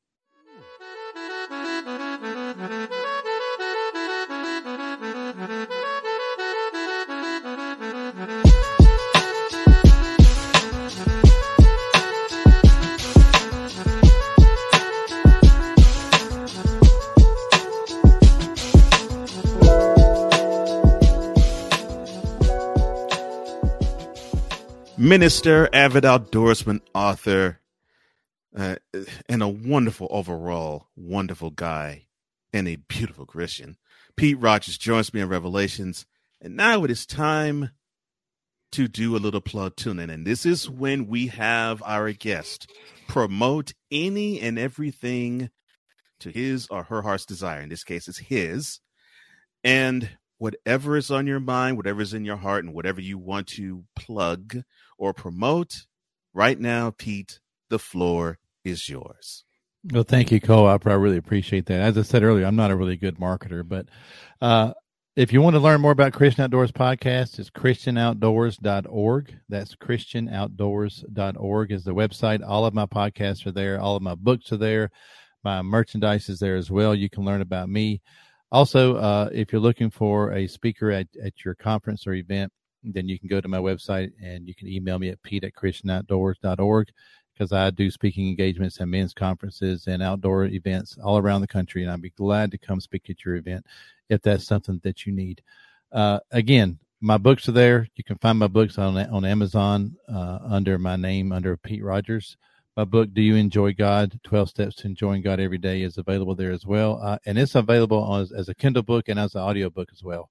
[25.03, 27.59] Minister, avid outdoorsman, author,
[28.57, 28.76] uh,
[29.28, 32.07] and a wonderful overall, wonderful guy,
[32.53, 33.76] and a beautiful Christian.
[34.16, 36.07] Pete Rogers joins me in Revelations,
[36.40, 37.70] and now it is time
[38.70, 42.70] to do a little plug tuning, and this is when we have our guest
[43.09, 45.50] promote any and everything
[46.20, 47.61] to his or her heart's desire.
[47.61, 48.78] In this case, it's his,
[49.64, 53.48] and whatever is on your mind, whatever is in your heart, and whatever you want
[53.48, 54.62] to plug
[54.99, 55.86] or promote
[56.34, 57.40] right now, Pete,
[57.70, 59.45] the floor is yours.
[59.90, 60.86] Well, thank you, Co op.
[60.86, 61.80] I really appreciate that.
[61.80, 63.86] As I said earlier, I'm not a really good marketer, but
[64.40, 64.74] uh,
[65.16, 69.34] if you want to learn more about Christian Outdoors Podcast, it's christianoutdoors.org.
[69.49, 72.47] That's christianoutdoors.org is the website.
[72.47, 73.80] All of my podcasts are there.
[73.80, 74.90] All of my books are there.
[75.45, 76.95] My merchandise is there as well.
[76.95, 78.01] You can learn about me.
[78.53, 83.08] Also, uh, if you're looking for a speaker at, at your conference or event, then
[83.08, 86.88] you can go to my website and you can email me at pete at christianoutdoors.org
[87.32, 91.82] because I do speaking engagements and men's conferences and outdoor events all around the country.
[91.82, 93.66] And I'd be glad to come speak at your event
[94.08, 95.42] if that's something that you need.
[95.90, 97.88] Uh, again, my books are there.
[97.96, 102.36] You can find my books on on Amazon uh, under my name, under Pete Rogers.
[102.76, 104.18] My book, Do You Enjoy God?
[104.22, 107.00] 12 Steps to Enjoying God Every Day, is available there as well.
[107.02, 110.02] Uh, and it's available as, as a Kindle book and as an audio book as
[110.02, 110.30] well.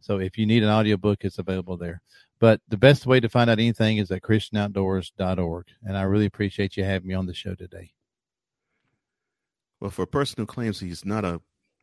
[0.00, 2.00] So if you need an audiobook, it's available there.
[2.38, 5.66] But the best way to find out anything is at christianoutdoors.org.
[5.84, 7.92] And I really appreciate you having me on the show today.
[9.78, 11.40] Well, for a person who claims he's not a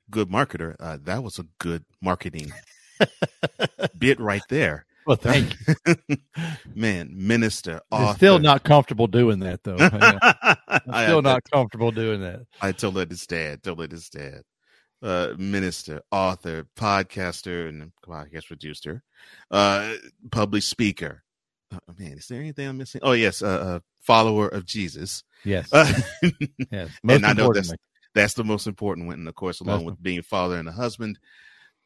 [0.09, 2.51] good marketer, uh, that was a good marketing
[3.97, 4.85] bit right there.
[5.05, 5.55] Well, thank
[5.87, 6.17] you.
[6.75, 9.77] Man, minister, I'm still not comfortable doing that, though.
[10.67, 12.41] I'm still not comfortable doing that.
[12.61, 13.63] I totally understand.
[13.63, 14.43] Totally understand
[15.01, 19.03] uh, minister, author, podcaster, and podcast producer,
[19.51, 19.93] uh,
[20.31, 21.23] public speaker.
[21.73, 23.01] Oh, man, is there anything I'm missing?
[23.03, 25.23] Oh, yes, uh, uh follower of Jesus.
[25.43, 25.91] Yes, uh,
[26.71, 26.89] yes.
[27.07, 27.73] and I know that's
[28.13, 30.71] that's the most important one, and of course, along with being a father and a
[30.71, 31.19] husband.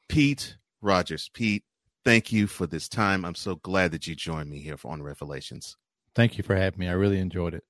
[0.07, 1.64] Pete Rogers, Pete,
[2.03, 3.26] thank you for this time.
[3.26, 5.78] I'm so glad that you joined me here on Revelations.
[6.16, 6.88] Thank you for having me.
[6.88, 7.64] I really enjoyed it.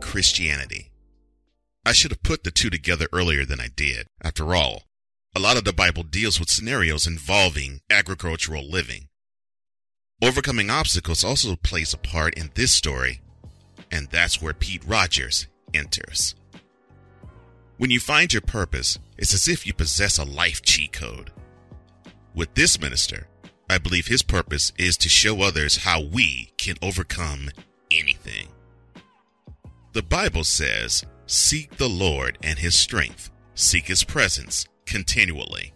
[0.00, 0.90] Christianity.
[1.84, 4.06] I should have put the two together earlier than I did.
[4.22, 4.82] After all,
[5.34, 9.08] a lot of the Bible deals with scenarios involving agricultural living.
[10.22, 13.22] Overcoming obstacles also plays a part in this story,
[13.90, 16.34] and that's where Pete Rogers enters.
[17.78, 21.32] When you find your purpose, it's as if you possess a life cheat code.
[22.34, 23.28] With this minister,
[23.70, 27.48] I believe his purpose is to show others how we can overcome.
[29.92, 35.72] The Bible says, Seek the Lord and his strength, seek his presence continually.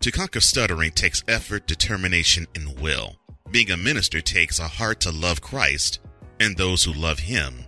[0.00, 3.16] To conquer stuttering takes effort, determination, and will.
[3.50, 6.00] Being a minister takes a heart to love Christ
[6.40, 7.64] and those who love him,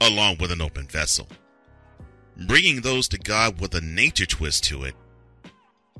[0.00, 1.28] along with an open vessel.
[2.46, 4.94] Bringing those to God with a nature twist to it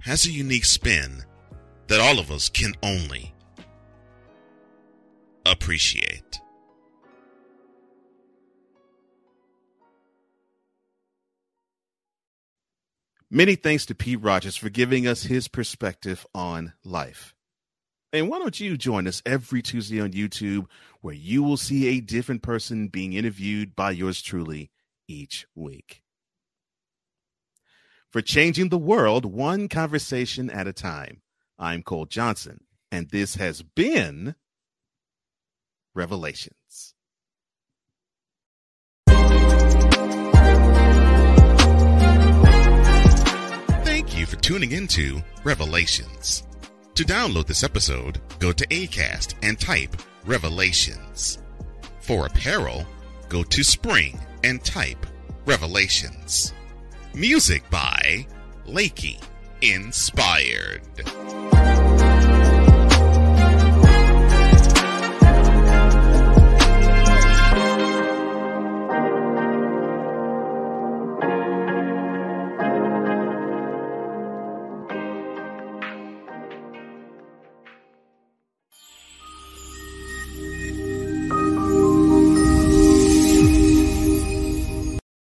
[0.00, 1.22] has a unique spin
[1.88, 3.34] that all of us can only
[5.46, 6.41] appreciate.
[13.34, 17.34] Many thanks to Pete Rogers for giving us his perspective on life.
[18.12, 20.66] And why don't you join us every Tuesday on YouTube,
[21.00, 24.70] where you will see a different person being interviewed by yours truly
[25.08, 26.02] each week.
[28.10, 31.22] For changing the world one conversation at a time,
[31.58, 34.34] I'm Cole Johnson, and this has been
[35.94, 36.61] Revelations.
[44.32, 46.44] For tuning into Revelations.
[46.94, 51.38] To download this episode, go to ACAST and type Revelations.
[52.00, 52.86] For apparel,
[53.28, 55.04] go to Spring and type
[55.44, 56.54] Revelations.
[57.12, 58.26] Music by
[58.66, 59.22] Lakey
[59.60, 60.80] Inspired.